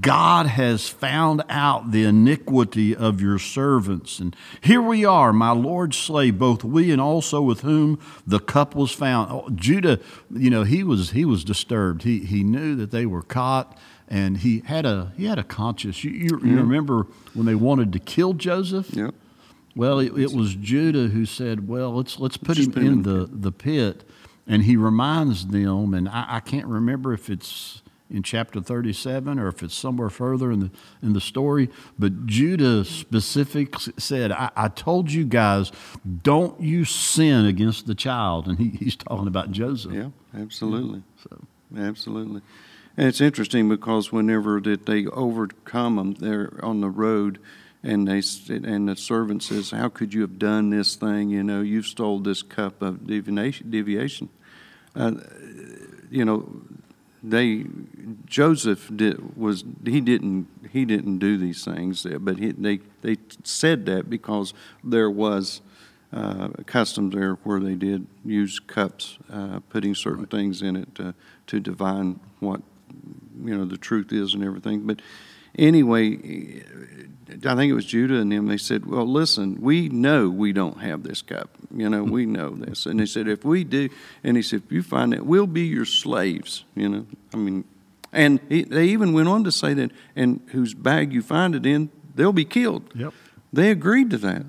God 0.01 0.47
has 0.47 0.89
found 0.89 1.43
out 1.49 1.91
the 1.91 2.03
iniquity 2.03 2.95
of 2.95 3.21
your 3.21 3.39
servants. 3.39 4.19
And 4.19 4.35
here 4.59 4.81
we 4.81 5.05
are, 5.05 5.31
my 5.31 5.51
Lord's 5.51 5.97
slave, 5.97 6.37
both 6.37 6.63
we 6.63 6.91
and 6.91 6.99
also 6.99 7.41
with 7.41 7.61
whom 7.61 7.99
the 8.25 8.39
cup 8.39 8.75
was 8.75 8.91
found. 8.91 9.31
Oh, 9.31 9.49
Judah, 9.55 9.99
you 10.29 10.49
know, 10.49 10.63
he 10.63 10.83
was 10.83 11.11
he 11.11 11.23
was 11.23 11.45
disturbed. 11.45 12.03
He 12.03 12.19
he 12.19 12.43
knew 12.43 12.75
that 12.75 12.91
they 12.91 13.05
were 13.05 13.21
caught 13.21 13.77
and 14.07 14.37
he 14.37 14.61
had 14.65 14.85
a 14.85 15.11
he 15.17 15.25
had 15.25 15.39
a 15.39 15.43
conscience. 15.43 16.03
You, 16.03 16.11
you, 16.11 16.39
you 16.43 16.57
remember 16.57 17.07
when 17.33 17.45
they 17.45 17.55
wanted 17.55 17.93
to 17.93 17.99
kill 17.99 18.33
Joseph? 18.33 18.89
Yep. 18.93 19.13
Well, 19.75 19.99
it, 19.99 20.17
it 20.17 20.33
was 20.33 20.55
Judah 20.55 21.07
who 21.07 21.25
said, 21.25 21.67
"Well, 21.67 21.95
let's 21.95 22.19
let's 22.19 22.37
put 22.37 22.57
Just 22.57 22.75
him 22.75 22.85
in 22.85 22.91
in 22.93 23.01
the 23.03 23.25
the, 23.25 23.37
the 23.37 23.51
pit," 23.51 24.03
and 24.47 24.63
he 24.63 24.75
reminds 24.75 25.47
them, 25.47 25.93
and 25.93 26.09
I, 26.09 26.25
I 26.37 26.39
can't 26.39 26.65
remember 26.65 27.13
if 27.13 27.29
it's 27.29 27.81
in 28.09 28.23
chapter 28.23 28.61
thirty-seven 28.61 29.39
or 29.39 29.47
if 29.49 29.61
it's 29.63 29.75
somewhere 29.75 30.09
further 30.09 30.51
in 30.51 30.59
the 30.59 30.71
in 31.01 31.13
the 31.13 31.21
story, 31.21 31.69
but 31.99 32.25
Judah 32.25 32.85
specific 32.85 33.75
said, 33.97 34.31
I, 34.31 34.49
"I 34.55 34.67
told 34.69 35.11
you 35.11 35.25
guys, 35.25 35.71
don't 36.23 36.59
you 36.61 36.85
sin 36.85 37.45
against 37.45 37.87
the 37.87 37.95
child," 37.95 38.47
and 38.47 38.57
he, 38.57 38.69
he's 38.69 38.95
talking 38.95 39.27
about 39.27 39.51
Joseph. 39.51 39.93
Yeah, 39.93 40.09
absolutely. 40.33 41.03
So 41.21 41.45
Absolutely. 41.75 42.41
And 42.95 43.07
it's 43.07 43.21
interesting 43.21 43.69
because 43.69 44.11
whenever 44.11 44.59
that 44.61 44.85
they 44.85 45.05
overcome 45.07 45.97
them, 45.97 46.13
they're 46.15 46.53
on 46.63 46.81
the 46.81 46.89
road, 46.89 47.39
and 47.83 48.07
they 48.07 48.21
and 48.49 48.89
the 48.89 48.95
servant 48.95 49.43
says, 49.43 49.71
"How 49.71 49.89
could 49.89 50.13
you 50.13 50.21
have 50.21 50.39
done 50.39 50.71
this 50.71 50.95
thing? 50.95 51.29
You 51.29 51.43
know, 51.43 51.61
you 51.61 51.83
stole 51.83 52.19
this 52.19 52.41
cup 52.41 52.81
of 52.81 53.05
divination, 53.05 53.69
deviation." 53.69 54.29
Uh, 54.95 55.11
you 56.09 56.25
know, 56.25 56.49
they 57.29 57.65
Joseph 58.25 58.89
did, 58.95 59.37
was 59.37 59.63
he 59.85 60.01
didn't 60.01 60.47
he 60.71 60.85
didn't 60.85 61.19
do 61.19 61.37
these 61.37 61.63
things, 61.63 62.05
but 62.19 62.37
he, 62.37 62.51
they 62.51 62.79
they 63.01 63.17
said 63.43 63.85
that 63.85 64.09
because 64.09 64.53
there 64.83 65.09
was 65.09 65.61
uh, 66.13 66.49
customs 66.65 67.13
there 67.13 67.33
where 67.43 67.59
they 67.59 67.75
did 67.75 68.07
use 68.23 68.59
cups, 68.59 69.17
uh, 69.31 69.59
putting 69.69 69.93
certain 69.93 70.25
things 70.25 70.61
in 70.61 70.75
it 70.75 70.95
to, 70.95 71.13
to 71.47 71.59
divine 71.59 72.19
what 72.39 72.61
you 73.43 73.55
know 73.57 73.65
the 73.65 73.77
truth 73.77 74.11
is 74.11 74.33
and 74.33 74.43
everything. 74.43 74.87
But 74.87 75.01
anyway, 75.57 76.63
I 77.29 77.55
think 77.55 77.69
it 77.69 77.73
was 77.73 77.85
Judah 77.85 78.19
and 78.19 78.31
them. 78.31 78.47
They 78.47 78.57
said, 78.57 78.85
"Well, 78.85 79.07
listen, 79.07 79.57
we 79.61 79.89
know 79.89 80.29
we 80.29 80.53
don't 80.53 80.81
have 80.81 81.03
this 81.03 81.21
cup. 81.21 81.49
You 81.75 81.89
know, 81.89 82.03
we 82.03 82.25
know 82.25 82.51
this." 82.51 82.85
And 82.85 82.99
they 82.99 83.05
said, 83.05 83.27
"If 83.27 83.45
we 83.45 83.63
do," 83.63 83.89
and 84.23 84.37
he 84.37 84.43
said, 84.43 84.63
"If 84.65 84.71
you 84.71 84.83
find 84.83 85.13
it, 85.13 85.25
we'll 85.25 85.47
be 85.47 85.65
your 85.65 85.85
slaves." 85.85 86.63
You 86.75 86.89
know, 86.89 87.05
I 87.33 87.37
mean, 87.37 87.63
and 88.11 88.39
he, 88.49 88.63
they 88.63 88.87
even 88.87 89.13
went 89.13 89.27
on 89.27 89.43
to 89.43 89.51
say 89.51 89.73
that, 89.73 89.91
and 90.15 90.41
whose 90.47 90.73
bag 90.73 91.13
you 91.13 91.21
find 91.21 91.55
it 91.55 91.65
in, 91.65 91.89
they'll 92.15 92.33
be 92.33 92.45
killed. 92.45 92.91
Yep. 92.95 93.13
They 93.53 93.71
agreed 93.71 94.09
to 94.11 94.17
that 94.19 94.45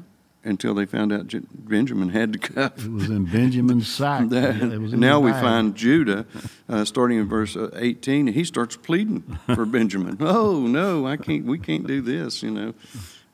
until 0.49 0.75
they 0.75 0.87
found 0.87 1.13
out 1.13 1.27
J- 1.29 1.41
Benjamin 1.53 2.09
had 2.09 2.33
the 2.33 2.39
cup. 2.39 2.79
It 2.79 2.91
was 2.91 3.09
in 3.11 3.27
Benjamin's 3.27 3.89
sack. 3.89 4.29
That- 4.31 4.61
in 4.61 4.99
now 4.99 5.21
we 5.21 5.31
find 5.33 5.75
Judah, 5.77 6.27
uh, 6.69 6.85
starting 6.85 7.19
in 7.19 7.29
verse 7.29 7.57
uh, 7.57 7.71
18, 7.77 8.29
he 8.29 8.45
starts 8.45 8.77
pleading 8.77 9.21
for 9.55 9.65
Benjamin. 9.79 10.17
Oh 10.21 10.61
no, 10.67 11.07
I 11.07 11.17
can't. 11.17 11.45
We 11.45 11.59
can't 11.59 11.87
do 11.87 12.01
this. 12.01 12.43
You 12.43 12.51
know, 12.51 12.75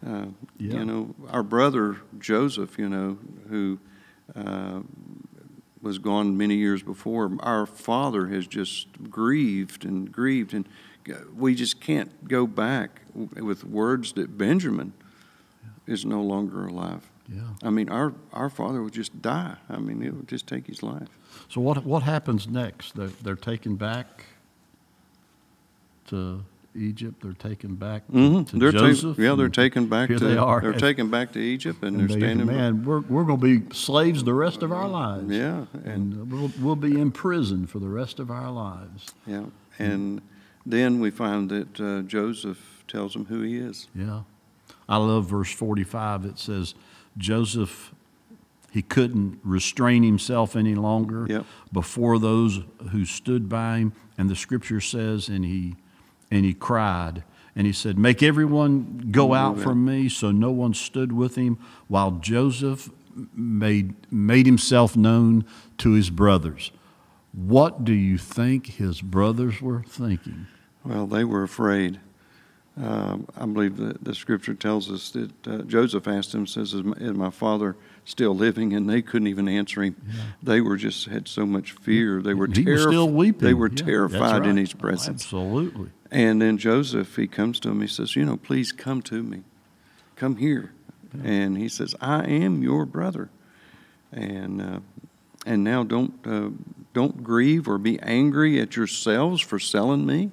uh, 0.06 0.26
Yeah. 0.58 0.78
you 0.78 0.84
know, 0.84 1.14
our 1.30 1.42
brother 1.42 1.98
Joseph. 2.18 2.78
You 2.78 2.88
know, 2.88 3.18
who 3.48 3.78
uh, 4.34 4.80
was 5.80 5.98
gone 5.98 6.36
many 6.36 6.56
years 6.56 6.82
before. 6.82 7.30
Our 7.40 7.66
father 7.66 8.26
has 8.28 8.46
just 8.46 8.88
grieved 9.10 9.84
and 9.84 10.10
grieved, 10.10 10.52
and 10.54 10.66
we 11.36 11.54
just 11.54 11.80
can't 11.80 12.26
go 12.28 12.46
back 12.46 13.02
with 13.14 13.62
words 13.64 14.12
that 14.14 14.36
Benjamin 14.38 14.92
is 15.86 16.04
no 16.04 16.22
longer 16.22 16.66
alive. 16.66 17.02
Yeah. 17.28 17.40
I 17.62 17.70
mean, 17.70 17.88
our, 17.88 18.12
our 18.32 18.50
father 18.50 18.82
would 18.82 18.92
just 18.92 19.22
die. 19.22 19.56
I 19.68 19.78
mean, 19.78 20.02
it 20.02 20.12
would 20.14 20.28
just 20.28 20.46
take 20.46 20.66
his 20.66 20.82
life. 20.82 21.08
So 21.48 21.60
what 21.60 21.84
what 21.84 22.02
happens 22.02 22.46
next? 22.48 22.94
They're, 22.96 23.08
they're 23.22 23.34
taken 23.36 23.76
back 23.76 24.24
to 26.08 26.44
Egypt. 26.74 27.22
They're 27.22 27.32
taken 27.32 27.76
back 27.76 28.06
to, 28.08 28.12
Mhm. 28.12 28.48
to 28.48 28.56
They're 28.58 28.72
ta- 28.72 28.78
Joseph. 28.78 29.18
yeah, 29.18 29.34
they're 29.34 29.48
taken 29.48 29.86
back 29.86 30.08
here 30.10 30.18
to. 30.18 30.24
they 30.24 30.36
are. 30.36 30.60
They're 30.60 30.72
taken 30.72 31.08
back 31.08 31.32
to 31.32 31.38
Egypt, 31.38 31.82
and, 31.82 31.96
and 32.00 32.08
they're 32.10 32.16
they- 32.18 32.26
standing. 32.26 32.46
man, 32.46 32.84
we're 32.84 33.00
we're 33.00 33.24
going 33.24 33.40
to 33.40 33.60
be 33.60 33.74
slaves 33.74 34.24
the 34.24 34.34
rest 34.34 34.62
of 34.62 34.72
our 34.72 34.88
lives. 34.88 35.30
Yeah, 35.30 35.66
and 35.84 36.12
and 36.14 36.30
we'll 36.32 36.52
we'll 36.60 36.76
be 36.76 36.98
in 37.00 37.10
prison 37.10 37.66
for 37.66 37.78
the 37.78 37.88
rest 37.88 38.18
of 38.20 38.30
our 38.30 38.50
lives. 38.50 39.12
yeah, 39.26 39.44
and 39.78 40.20
then 40.66 41.00
we 41.00 41.10
find 41.10 41.48
that 41.50 41.80
uh, 41.80 42.02
Joseph 42.02 42.84
tells 42.88 43.12
them 43.12 43.26
who 43.26 43.40
he 43.42 43.56
is. 43.56 43.88
Yeah. 43.94 44.22
I 44.88 44.96
love 44.98 45.26
verse 45.26 45.52
45. 45.52 46.24
It 46.24 46.38
says, 46.38 46.74
Joseph, 47.16 47.94
he 48.70 48.82
couldn't 48.82 49.38
restrain 49.44 50.02
himself 50.02 50.56
any 50.56 50.74
longer 50.74 51.26
Yep. 51.28 51.44
before 51.72 52.18
those 52.18 52.60
who 52.90 53.04
stood 53.04 53.48
by 53.48 53.78
him. 53.78 53.92
And 54.18 54.28
the 54.28 54.36
scripture 54.36 54.80
says, 54.80 55.28
and 55.28 55.44
he, 55.44 55.76
and 56.30 56.44
he 56.44 56.54
cried. 56.54 57.22
And 57.56 57.66
he 57.68 57.72
said, 57.72 57.96
Make 57.98 58.20
everyone 58.22 59.08
go 59.12 59.32
out 59.32 59.60
from 59.60 59.84
me. 59.84 60.08
So 60.08 60.32
no 60.32 60.50
one 60.50 60.74
stood 60.74 61.12
with 61.12 61.36
him 61.36 61.56
while 61.86 62.10
Joseph 62.12 62.90
made, 63.32 63.94
made 64.12 64.46
himself 64.46 64.96
known 64.96 65.44
to 65.78 65.92
his 65.92 66.10
brothers. 66.10 66.72
What 67.32 67.84
do 67.84 67.92
you 67.92 68.18
think 68.18 68.66
his 68.66 69.00
brothers 69.00 69.60
were 69.62 69.82
thinking? 69.86 70.46
Well, 70.84 71.06
they 71.06 71.22
were 71.24 71.42
afraid. 71.44 72.00
Um, 72.76 73.28
I 73.36 73.46
believe 73.46 73.76
that 73.76 74.02
the 74.02 74.14
scripture 74.14 74.54
tells 74.54 74.90
us 74.90 75.10
that 75.10 75.46
uh, 75.46 75.58
Joseph 75.62 76.08
asked 76.08 76.34
him, 76.34 76.44
says, 76.44 76.74
is 76.74 76.82
my, 76.82 76.96
is 76.96 77.12
my 77.12 77.30
father 77.30 77.76
still 78.04 78.34
living? 78.34 78.72
And 78.72 78.90
they 78.90 79.00
couldn't 79.00 79.28
even 79.28 79.46
answer 79.46 79.82
him. 79.84 79.94
They 80.42 80.60
were 80.60 80.76
just 80.76 81.06
had 81.06 81.28
so 81.28 81.46
much 81.46 81.70
fear. 81.70 82.20
They 82.20 82.34
were 82.34 82.48
he 82.48 82.64
was 82.64 82.82
still 82.82 83.08
weeping. 83.08 83.46
They 83.46 83.54
were 83.54 83.70
Yeah, 83.70 83.84
terrified 83.84 84.42
in 84.42 84.56
right. 84.56 84.58
his 84.58 84.72
presence. 84.72 85.22
Absolutely. 85.22 85.90
And 86.10 86.42
then 86.42 86.58
Joseph, 86.58 87.14
he 87.14 87.28
comes 87.28 87.60
to 87.60 87.68
him. 87.70 87.80
He 87.80 87.86
says, 87.86 88.16
"You 88.16 88.24
know, 88.24 88.36
please 88.36 88.72
come 88.72 89.02
to 89.02 89.22
me, 89.22 89.42
come 90.16 90.36
here." 90.36 90.72
And 91.22 91.56
he 91.56 91.68
says, 91.68 91.94
"I 92.00 92.24
am 92.24 92.62
your 92.62 92.84
brother." 92.86 93.30
And 94.12 94.60
uh, 94.60 94.80
and 95.46 95.64
now 95.64 95.82
don't 95.82 96.14
uh, 96.24 96.50
don't 96.92 97.22
grieve 97.24 97.68
or 97.68 97.78
be 97.78 97.98
angry 98.00 98.60
at 98.60 98.76
yourselves 98.76 99.40
for 99.40 99.58
selling 99.58 100.06
me. 100.06 100.30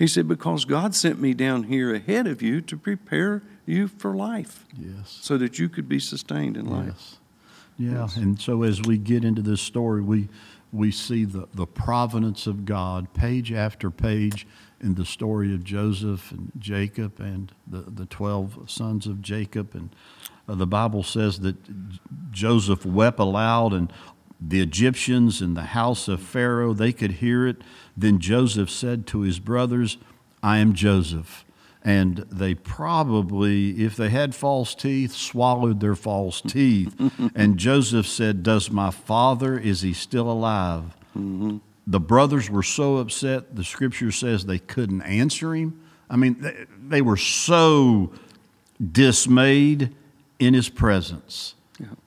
He 0.00 0.08
said, 0.08 0.26
"Because 0.26 0.64
God 0.64 0.94
sent 0.96 1.20
me 1.20 1.32
down 1.34 1.62
here 1.64 1.94
ahead 1.94 2.26
of 2.26 2.42
you 2.42 2.60
to 2.62 2.76
prepare 2.76 3.42
you 3.66 3.86
for 3.86 4.16
life, 4.16 4.66
Yes. 4.76 5.16
so 5.22 5.38
that 5.38 5.60
you 5.60 5.68
could 5.68 5.88
be 5.88 6.00
sustained 6.00 6.56
in 6.56 6.66
life." 6.66 6.86
Yes. 6.88 7.16
Yeah, 7.78 7.90
Yes. 8.02 8.16
and 8.16 8.40
so 8.40 8.62
as 8.64 8.82
we 8.82 8.98
get 8.98 9.24
into 9.24 9.42
this 9.42 9.60
story, 9.60 10.02
we 10.02 10.28
we 10.72 10.90
see 10.92 11.24
the, 11.24 11.48
the 11.52 11.66
providence 11.66 12.46
of 12.46 12.64
God 12.64 13.12
page 13.12 13.50
after 13.52 13.90
page 13.90 14.46
in 14.80 14.94
the 14.94 15.04
story 15.04 15.52
of 15.52 15.64
Joseph 15.64 16.30
and 16.30 16.52
Jacob 16.60 17.18
and 17.18 17.50
the, 17.66 17.80
the 17.80 18.06
12 18.06 18.70
sons 18.70 19.06
of 19.08 19.20
Jacob. 19.20 19.74
And 19.74 19.90
uh, 20.48 20.54
the 20.54 20.68
Bible 20.68 21.02
says 21.02 21.40
that 21.40 21.56
Joseph 22.30 22.86
wept 22.86 23.18
aloud, 23.18 23.72
and 23.72 23.92
the 24.40 24.60
Egyptians 24.60 25.42
in 25.42 25.54
the 25.54 25.62
house 25.62 26.08
of 26.08 26.20
Pharaoh, 26.20 26.72
they 26.72 26.92
could 26.92 27.12
hear 27.12 27.46
it. 27.46 27.62
Then 27.96 28.18
Joseph 28.18 28.70
said 28.70 29.06
to 29.08 29.20
his 29.20 29.38
brothers, 29.38 29.98
I 30.42 30.58
am 30.58 30.72
Joseph. 30.72 31.44
And 31.82 32.18
they 32.30 32.54
probably, 32.54 33.82
if 33.84 33.96
they 33.96 34.10
had 34.10 34.34
false 34.34 34.74
teeth, 34.74 35.12
swallowed 35.12 35.80
their 35.80 35.94
false 35.94 36.40
teeth. 36.40 36.94
and 37.34 37.58
Joseph 37.58 38.06
said, 38.06 38.42
Does 38.42 38.70
my 38.70 38.90
father, 38.90 39.58
is 39.58 39.82
he 39.82 39.92
still 39.92 40.30
alive? 40.30 40.96
Mm-hmm. 41.16 41.58
The 41.86 42.00
brothers 42.00 42.50
were 42.50 42.62
so 42.62 42.98
upset, 42.98 43.56
the 43.56 43.64
scripture 43.64 44.12
says 44.12 44.44
they 44.44 44.58
couldn't 44.58 45.02
answer 45.02 45.54
him. 45.54 45.80
I 46.08 46.16
mean, 46.16 46.40
they, 46.40 46.66
they 46.88 47.02
were 47.02 47.16
so 47.16 48.12
dismayed 48.92 49.94
in 50.38 50.54
his 50.54 50.68
presence. 50.68 51.54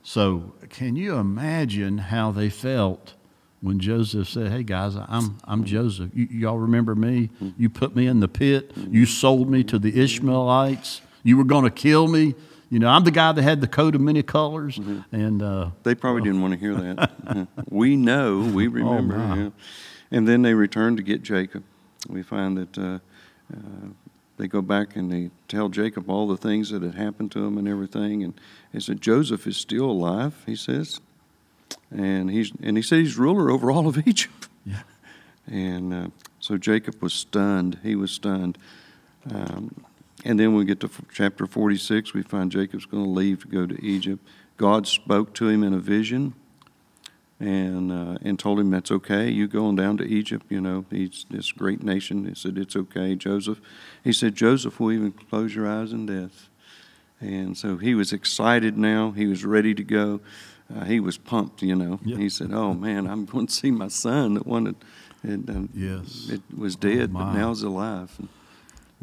So, 0.04 0.54
can 0.70 0.96
you 0.96 1.16
imagine 1.16 1.98
how 1.98 2.32
they 2.32 2.50
felt 2.50 3.14
when 3.62 3.80
Joseph 3.80 4.28
said, 4.28 4.52
"Hey 4.52 4.64
guys, 4.64 4.96
I'm 4.96 5.38
I'm 5.46 5.64
Joseph. 5.64 6.12
You, 6.14 6.28
y'all 6.30 6.58
remember 6.58 6.96
me? 6.96 7.30
You 7.58 7.70
put 7.70 7.96
me 7.96 8.08
in 8.08 8.20
the 8.20 8.28
pit. 8.28 8.72
You 8.76 9.06
sold 9.06 9.50
me 9.50 9.64
to 9.66 9.80
the 9.80 10.00
Ishmaelites. 10.02 11.02
You 11.24 11.38
were 11.38 11.46
going 11.46 11.64
to 11.64 11.72
kill 11.72 12.08
me. 12.08 12.36
You 12.70 12.80
know, 12.80 12.90
I'm 12.90 13.04
the 13.04 13.12
guy 13.12 13.32
that 13.32 13.42
had 13.42 13.62
the 13.62 13.68
coat 13.68 13.96
of 13.96 14.02
many 14.02 14.22
colors." 14.24 14.80
And 15.12 15.42
uh, 15.42 15.70
They 15.84 15.96
probably 15.96 16.22
didn't 16.24 16.42
want 16.42 16.54
to 16.54 16.60
hear 16.60 16.76
that. 16.76 17.48
We 17.70 17.96
know, 17.96 18.40
we 18.40 18.68
remember. 18.68 19.18
my. 19.18 19.38
yeah. 19.44 19.50
And 20.12 20.28
then 20.28 20.42
they 20.44 20.54
returned 20.54 20.98
to 20.98 21.04
get 21.04 21.24
Jacob. 21.24 21.64
We 22.10 22.22
find 22.22 22.58
that 22.58 22.78
uh, 22.78 23.00
uh, 23.52 23.88
they 24.44 24.50
go 24.50 24.62
back 24.62 24.98
and 24.98 25.10
they 25.10 25.30
tell 25.48 25.70
Jacob 25.70 26.10
all 26.10 26.28
the 26.28 26.36
things 26.36 26.70
that 26.72 26.82
had 26.82 26.96
happened 26.96 27.32
to 27.32 27.46
him 27.46 27.58
and 27.58 27.66
everything. 27.66 28.24
And 28.24 28.34
he 28.74 28.82
said, 28.82 29.00
Joseph 29.00 29.48
is 29.48 29.56
still 29.56 29.86
alive, 29.86 30.44
he 30.46 30.54
says. 30.54 31.00
And, 31.90 32.30
he's, 32.30 32.52
and 32.62 32.76
he 32.76 32.84
said 32.84 33.00
he's 33.00 33.18
ruler 33.18 33.50
over 33.50 33.72
all 33.72 33.88
of 33.88 33.98
Egypt. 34.06 34.50
Yeah. 34.66 34.82
And 35.48 35.94
uh, 35.94 36.08
so 36.42 36.58
Jacob 36.58 37.02
was 37.02 37.14
stunned. 37.14 37.80
He 37.84 37.96
was 37.96 38.12
stunned. 38.12 38.58
Um, 39.34 39.86
and 40.26 40.38
then 40.38 40.54
we 40.56 40.66
get 40.66 40.82
to 40.82 40.88
f- 40.88 41.06
chapter 41.14 41.48
46. 41.48 42.14
We 42.14 42.24
find 42.24 42.52
Jacob's 42.52 42.86
going 42.86 43.06
to 43.06 43.10
leave 43.10 43.44
to 43.44 43.48
go 43.48 43.66
to 43.66 43.82
Egypt. 43.82 44.28
God 44.58 44.88
spoke 44.88 45.34
to 45.36 45.48
him 45.48 45.64
in 45.64 45.74
a 45.74 45.80
vision 45.80 46.34
and 47.44 47.92
uh, 47.92 48.18
and 48.22 48.40
told 48.40 48.60
him 48.60 48.72
that's 48.72 48.92
okay. 48.92 49.30
You 49.30 49.48
going 49.48 49.76
down 49.76 49.98
to 49.98 50.06
Egypt, 50.06 50.46
you 50.50 50.62
know, 50.62 50.86
he's 50.90 51.26
this 51.30 51.52
great 51.52 51.84
nation. 51.84 52.26
He 52.26 52.36
said 52.36 52.58
it's 52.58 52.76
okay, 52.76 53.16
Joseph. 53.16 53.60
He 54.04 54.14
said 54.14 54.36
Joseph 54.36 54.80
will 54.80 54.94
even 54.94 55.12
close 55.12 55.54
your 55.54 55.68
eyes 55.68 55.92
in 55.92 56.06
death. 56.06 56.50
And 57.20 57.58
so 57.58 57.78
he 57.78 57.96
was 57.96 58.14
excited 58.14 58.78
now. 58.78 59.12
He 59.12 59.28
was 59.28 59.44
ready 59.46 59.74
to 59.76 59.84
go. 59.84 60.22
Uh, 60.74 60.86
he 60.86 61.00
was 61.00 61.18
pumped, 61.18 61.62
you 61.62 61.76
know. 61.76 62.00
Yeah. 62.06 62.18
He 62.18 62.30
said, 62.30 62.52
"Oh 62.54 62.74
man, 62.74 63.08
I'm 63.08 63.26
going 63.26 63.48
to 63.48 63.54
see 63.54 63.72
my 63.72 63.90
son 63.90 64.36
that 64.36 64.48
wanted, 64.48 64.76
it, 65.24 65.50
um, 65.50 65.70
Yes. 65.74 66.30
it 66.30 66.42
was 66.58 66.76
dead, 66.78 67.12
but 67.14 67.26
my. 67.26 67.34
now 67.36 67.52
is 67.52 67.62
alive." 67.62 68.18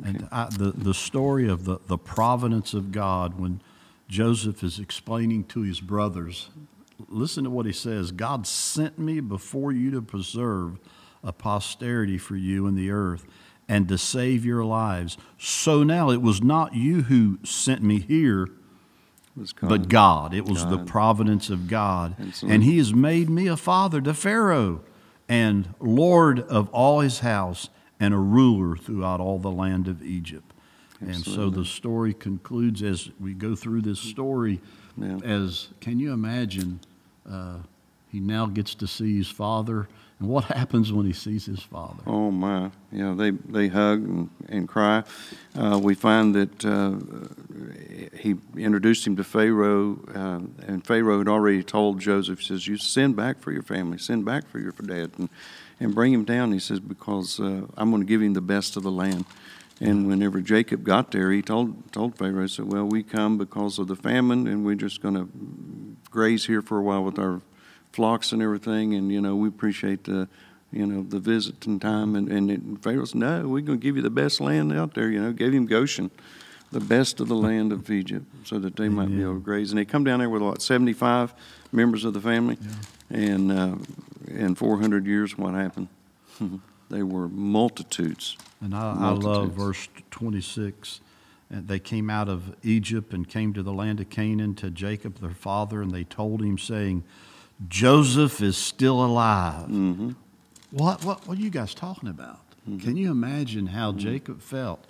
And 0.02 0.28
I, 0.32 0.46
the, 0.50 0.72
the 0.72 0.94
story 0.94 1.46
of 1.46 1.66
the, 1.66 1.78
the 1.86 1.98
providence 1.98 2.72
of 2.72 2.90
God 2.90 3.38
when 3.38 3.60
Joseph 4.08 4.64
is 4.64 4.78
explaining 4.78 5.44
to 5.44 5.60
his 5.60 5.80
brothers, 5.80 6.48
listen 7.08 7.44
to 7.44 7.50
what 7.50 7.66
he 7.66 7.72
says 7.72 8.12
God 8.12 8.46
sent 8.46 8.98
me 8.98 9.20
before 9.20 9.72
you 9.72 9.90
to 9.92 10.02
preserve 10.02 10.78
a 11.22 11.32
posterity 11.32 12.18
for 12.18 12.36
you 12.36 12.66
in 12.66 12.74
the 12.74 12.90
earth 12.90 13.26
and 13.68 13.88
to 13.88 13.98
save 13.98 14.44
your 14.44 14.64
lives. 14.64 15.16
So 15.38 15.82
now 15.82 16.10
it 16.10 16.20
was 16.20 16.42
not 16.42 16.74
you 16.74 17.02
who 17.02 17.38
sent 17.44 17.82
me 17.82 18.00
here, 18.00 18.48
God. 19.36 19.68
but 19.68 19.88
God. 19.88 20.34
It 20.34 20.46
was 20.46 20.66
the 20.66 20.78
providence 20.78 21.50
of 21.50 21.68
God. 21.68 22.16
Absolutely. 22.18 22.54
And 22.54 22.64
He 22.64 22.78
has 22.78 22.92
made 22.92 23.30
me 23.30 23.46
a 23.46 23.56
father 23.56 24.00
to 24.00 24.12
Pharaoh 24.12 24.82
and 25.30 25.72
Lord 25.78 26.40
of 26.40 26.68
all 26.70 27.00
his 27.00 27.20
house 27.20 27.68
and 28.00 28.12
a 28.12 28.18
ruler 28.18 28.76
throughout 28.76 29.20
all 29.20 29.38
the 29.38 29.50
land 29.50 29.86
of 29.86 30.02
Egypt. 30.02 30.52
And 31.00 31.24
so 31.24 31.48
the 31.48 31.64
story 31.64 32.12
concludes 32.12 32.82
as 32.82 33.10
we 33.18 33.32
go 33.32 33.54
through 33.54 33.82
this 33.82 34.00
story. 34.00 34.60
Yeah. 34.98 35.18
As 35.24 35.68
can 35.80 35.98
you 35.98 36.12
imagine 36.12 36.80
uh, 37.28 37.58
He 38.10 38.20
now 38.20 38.46
gets 38.46 38.74
to 38.76 38.86
see 38.86 39.16
his 39.16 39.28
father. 39.28 39.88
And 40.18 40.28
what 40.28 40.44
happens 40.56 40.92
when 40.92 41.06
he 41.06 41.12
sees 41.12 41.46
his 41.46 41.60
father? 41.62 42.02
Oh 42.06 42.30
my, 42.30 42.70
yeah, 42.92 43.14
they 43.16 43.30
they 43.30 43.68
hug 43.68 44.02
and, 44.02 44.30
and 44.48 44.68
cry. 44.68 45.02
Uh, 45.54 45.80
we 45.82 45.94
find 45.94 46.34
that 46.34 46.64
uh, 46.64 46.92
he 48.18 48.36
introduced 48.56 49.06
him 49.06 49.16
to 49.16 49.24
Pharaoh, 49.24 49.98
uh, 50.14 50.40
and 50.66 50.86
Pharaoh 50.86 51.18
had 51.18 51.28
already 51.28 51.62
told 51.62 52.00
Joseph, 52.00 52.42
says, 52.42 52.66
"You 52.66 52.76
send 52.76 53.16
back 53.16 53.40
for 53.40 53.50
your 53.52 53.62
family, 53.62 53.98
send 53.98 54.24
back 54.24 54.46
for 54.48 54.58
your 54.58 54.72
dad, 54.72 55.12
and 55.18 55.28
and 55.78 55.94
bring 55.94 56.12
him 56.12 56.24
down." 56.24 56.52
He 56.52 56.60
says, 56.60 56.80
"Because 56.80 57.40
uh, 57.40 57.66
I'm 57.76 57.90
going 57.90 58.02
to 58.02 58.08
give 58.08 58.20
him 58.22 58.34
the 58.34 58.42
best 58.42 58.76
of 58.76 58.82
the 58.82 58.92
land." 58.92 59.24
And 59.80 60.06
whenever 60.06 60.40
Jacob 60.42 60.84
got 60.84 61.10
there, 61.10 61.32
he 61.32 61.40
told 61.40 61.90
told 61.92 62.16
Pharaoh, 62.16 62.42
he 62.42 62.48
said, 62.48 62.70
"Well, 62.70 62.84
we 62.84 63.02
come 63.02 63.38
because 63.38 63.78
of 63.78 63.88
the 63.88 63.96
famine, 63.96 64.46
and 64.46 64.64
we're 64.64 64.74
just 64.74 65.00
going 65.00 65.14
to 65.14 65.28
graze 66.10 66.46
here 66.46 66.60
for 66.60 66.78
a 66.78 66.82
while 66.82 67.02
with 67.02 67.18
our 67.18 67.40
flocks 67.92 68.32
and 68.32 68.42
everything, 68.42 68.94
and 68.94 69.10
you 69.10 69.20
know 69.20 69.36
we 69.36 69.48
appreciate 69.48 70.04
the." 70.04 70.28
you 70.72 70.86
know, 70.86 71.02
the 71.02 71.18
visiting 71.18 71.80
time. 71.80 72.14
And, 72.14 72.30
and, 72.30 72.50
it, 72.50 72.60
Pharaoh 72.82 73.04
said, 73.04 73.18
No, 73.18 73.48
we're 73.48 73.60
going 73.60 73.80
to 73.80 73.82
give 73.82 73.96
you 73.96 74.02
the 74.02 74.10
best 74.10 74.40
land 74.40 74.72
out 74.72 74.94
there. 74.94 75.10
You 75.10 75.20
know, 75.20 75.32
gave 75.32 75.52
him 75.52 75.66
Goshen, 75.66 76.10
the 76.70 76.80
best 76.80 77.20
of 77.20 77.28
the 77.28 77.34
land 77.34 77.72
of 77.72 77.90
Egypt, 77.90 78.26
so 78.44 78.58
that 78.60 78.76
they 78.76 78.88
might 78.88 79.08
be 79.08 79.22
able 79.22 79.34
to 79.34 79.40
graze. 79.40 79.72
And 79.72 79.78
they 79.78 79.84
come 79.84 80.04
down 80.04 80.20
there 80.20 80.30
with, 80.30 80.42
what, 80.42 80.62
75 80.62 81.34
members 81.72 82.04
of 82.04 82.14
the 82.14 82.20
family? 82.20 82.56
And 83.10 83.50
uh, 83.50 83.74
in 84.28 84.54
400 84.54 85.06
years, 85.06 85.36
what 85.36 85.54
happened? 85.54 85.88
they 86.90 87.02
were 87.02 87.28
multitudes. 87.28 88.36
And 88.60 88.74
I, 88.74 88.94
I 88.98 89.10
love 89.10 89.52
verse 89.52 89.88
26. 90.10 91.00
And 91.48 91.66
they 91.66 91.78
came 91.78 92.10
out 92.10 92.28
of 92.28 92.54
Egypt 92.62 93.12
and 93.12 93.28
came 93.28 93.52
to 93.54 93.62
the 93.62 93.72
land 93.72 94.00
of 94.00 94.10
Canaan 94.10 94.54
to 94.56 94.70
Jacob 94.70 95.18
their 95.18 95.30
father, 95.30 95.82
and 95.82 95.90
they 95.90 96.04
told 96.04 96.42
him, 96.42 96.58
saying, 96.58 97.04
Joseph 97.68 98.40
is 98.40 98.56
still 98.56 99.04
alive. 99.04 99.68
Mm-hmm. 99.68 100.10
What, 100.70 101.04
what, 101.04 101.26
what 101.26 101.38
are 101.38 101.40
you 101.40 101.50
guys 101.50 101.74
talking 101.74 102.08
about? 102.08 102.40
Can 102.78 102.96
you 102.96 103.10
imagine 103.10 103.66
how 103.66 103.92
Jacob 103.92 104.40
felt? 104.40 104.84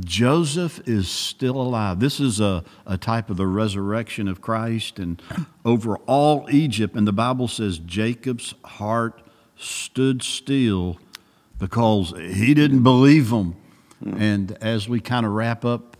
Joseph 0.00 0.80
is 0.86 1.08
still 1.08 1.60
alive. 1.60 2.00
This 2.00 2.20
is 2.20 2.40
a, 2.40 2.64
a 2.86 2.96
type 2.96 3.28
of 3.28 3.36
the 3.36 3.46
resurrection 3.46 4.28
of 4.28 4.40
Christ 4.40 4.98
and 4.98 5.20
over 5.64 5.96
all 6.06 6.48
Egypt. 6.50 6.94
And 6.94 7.06
the 7.06 7.12
Bible 7.12 7.48
says 7.48 7.78
Jacob's 7.78 8.54
heart 8.64 9.20
stood 9.56 10.22
still 10.22 10.98
because 11.58 12.14
he 12.16 12.54
didn't 12.54 12.82
believe 12.82 13.30
them. 13.30 13.56
And 14.04 14.52
as 14.60 14.88
we 14.88 15.00
kind 15.00 15.26
of 15.26 15.32
wrap 15.32 15.64
up 15.64 15.96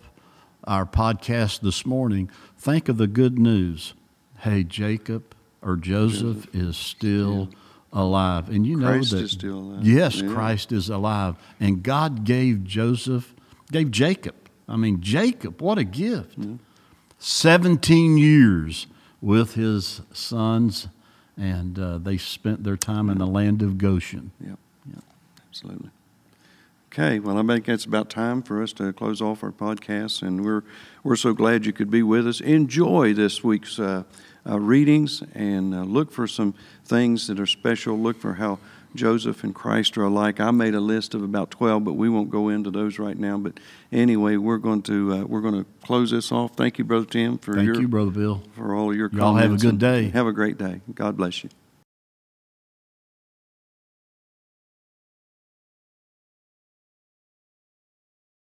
our 0.64 0.86
podcast 0.86 1.60
this 1.60 1.84
morning, 1.84 2.30
think 2.56 2.88
of 2.88 2.96
the 2.96 3.08
good 3.08 3.38
news. 3.38 3.94
Hey, 4.38 4.62
Jacob 4.62 5.34
or 5.62 5.76
Joseph 5.76 6.46
is 6.54 6.76
still 6.76 7.48
alive. 7.92 8.48
And 8.48 8.64
you 8.66 8.76
know 8.76 8.86
Christ 8.86 9.10
that 9.10 9.22
is 9.22 9.32
still 9.32 9.58
alive. 9.58 9.84
Yes, 9.86 10.20
Yeah. 10.20 10.32
Christ 10.32 10.70
is 10.70 10.88
alive. 10.88 11.34
And 11.58 11.82
God 11.82 12.22
gave 12.24 12.62
Joseph, 12.62 13.34
gave 13.72 13.90
Jacob. 13.90 14.36
I 14.68 14.76
mean, 14.76 15.00
Jacob, 15.00 15.60
what 15.60 15.78
a 15.78 15.84
gift. 15.84 16.36
17 17.18 18.16
years 18.18 18.86
with 19.20 19.54
his 19.54 20.02
sons, 20.12 20.86
and 21.36 21.78
uh, 21.78 21.98
they 21.98 22.16
spent 22.16 22.62
their 22.64 22.76
time 22.76 23.10
in 23.10 23.18
the 23.18 23.26
land 23.26 23.62
of 23.62 23.76
Goshen. 23.78 24.30
Yep, 24.44 24.58
absolutely. 25.58 25.90
Okay, 26.92 27.18
well, 27.18 27.36
I 27.38 27.42
think 27.42 27.66
that's 27.66 27.84
about 27.84 28.08
time 28.08 28.42
for 28.42 28.62
us 28.62 28.72
to 28.74 28.92
close 28.94 29.20
off 29.20 29.42
our 29.42 29.52
podcast, 29.52 30.22
and 30.22 30.44
we're 30.44 30.62
we're 31.04 31.16
so 31.16 31.34
glad 31.34 31.66
you 31.66 31.72
could 31.72 31.90
be 31.90 32.02
with 32.02 32.26
us. 32.26 32.40
Enjoy 32.40 33.12
this 33.12 33.44
week's 33.44 33.78
uh, 33.78 34.04
uh, 34.48 34.58
readings, 34.58 35.22
and 35.34 35.74
uh, 35.74 35.82
look 35.82 36.10
for 36.10 36.26
some 36.26 36.54
things 36.84 37.26
that 37.26 37.38
are 37.38 37.46
special. 37.46 37.98
Look 37.98 38.18
for 38.18 38.34
how 38.34 38.58
Joseph 38.94 39.44
and 39.44 39.54
Christ 39.54 39.98
are 39.98 40.04
alike. 40.04 40.40
I 40.40 40.50
made 40.50 40.74
a 40.74 40.80
list 40.80 41.14
of 41.14 41.22
about 41.22 41.50
twelve, 41.50 41.84
but 41.84 41.92
we 41.92 42.08
won't 42.08 42.30
go 42.30 42.48
into 42.48 42.70
those 42.70 42.98
right 42.98 43.18
now. 43.18 43.36
But 43.36 43.60
anyway, 43.92 44.36
we're 44.36 44.56
going 44.56 44.82
to 44.82 45.12
uh, 45.12 45.24
we're 45.24 45.42
going 45.42 45.62
to 45.62 45.66
close 45.84 46.10
this 46.10 46.32
off. 46.32 46.56
Thank 46.56 46.78
you, 46.78 46.84
Brother 46.84 47.06
Tim, 47.06 47.36
for 47.36 47.52
Thank 47.52 47.66
your 47.66 47.80
you, 47.82 47.88
Brother 47.88 48.12
Bill. 48.12 48.42
for 48.56 48.74
all 48.74 48.96
your 48.96 49.10
Y'all 49.12 49.34
have 49.34 49.44
a 49.44 49.48
comments, 49.48 49.62
good 49.62 49.78
day. 49.78 50.08
Have 50.08 50.26
a 50.26 50.32
great 50.32 50.56
day. 50.56 50.80
God 50.94 51.18
bless 51.18 51.44
you. 51.44 51.50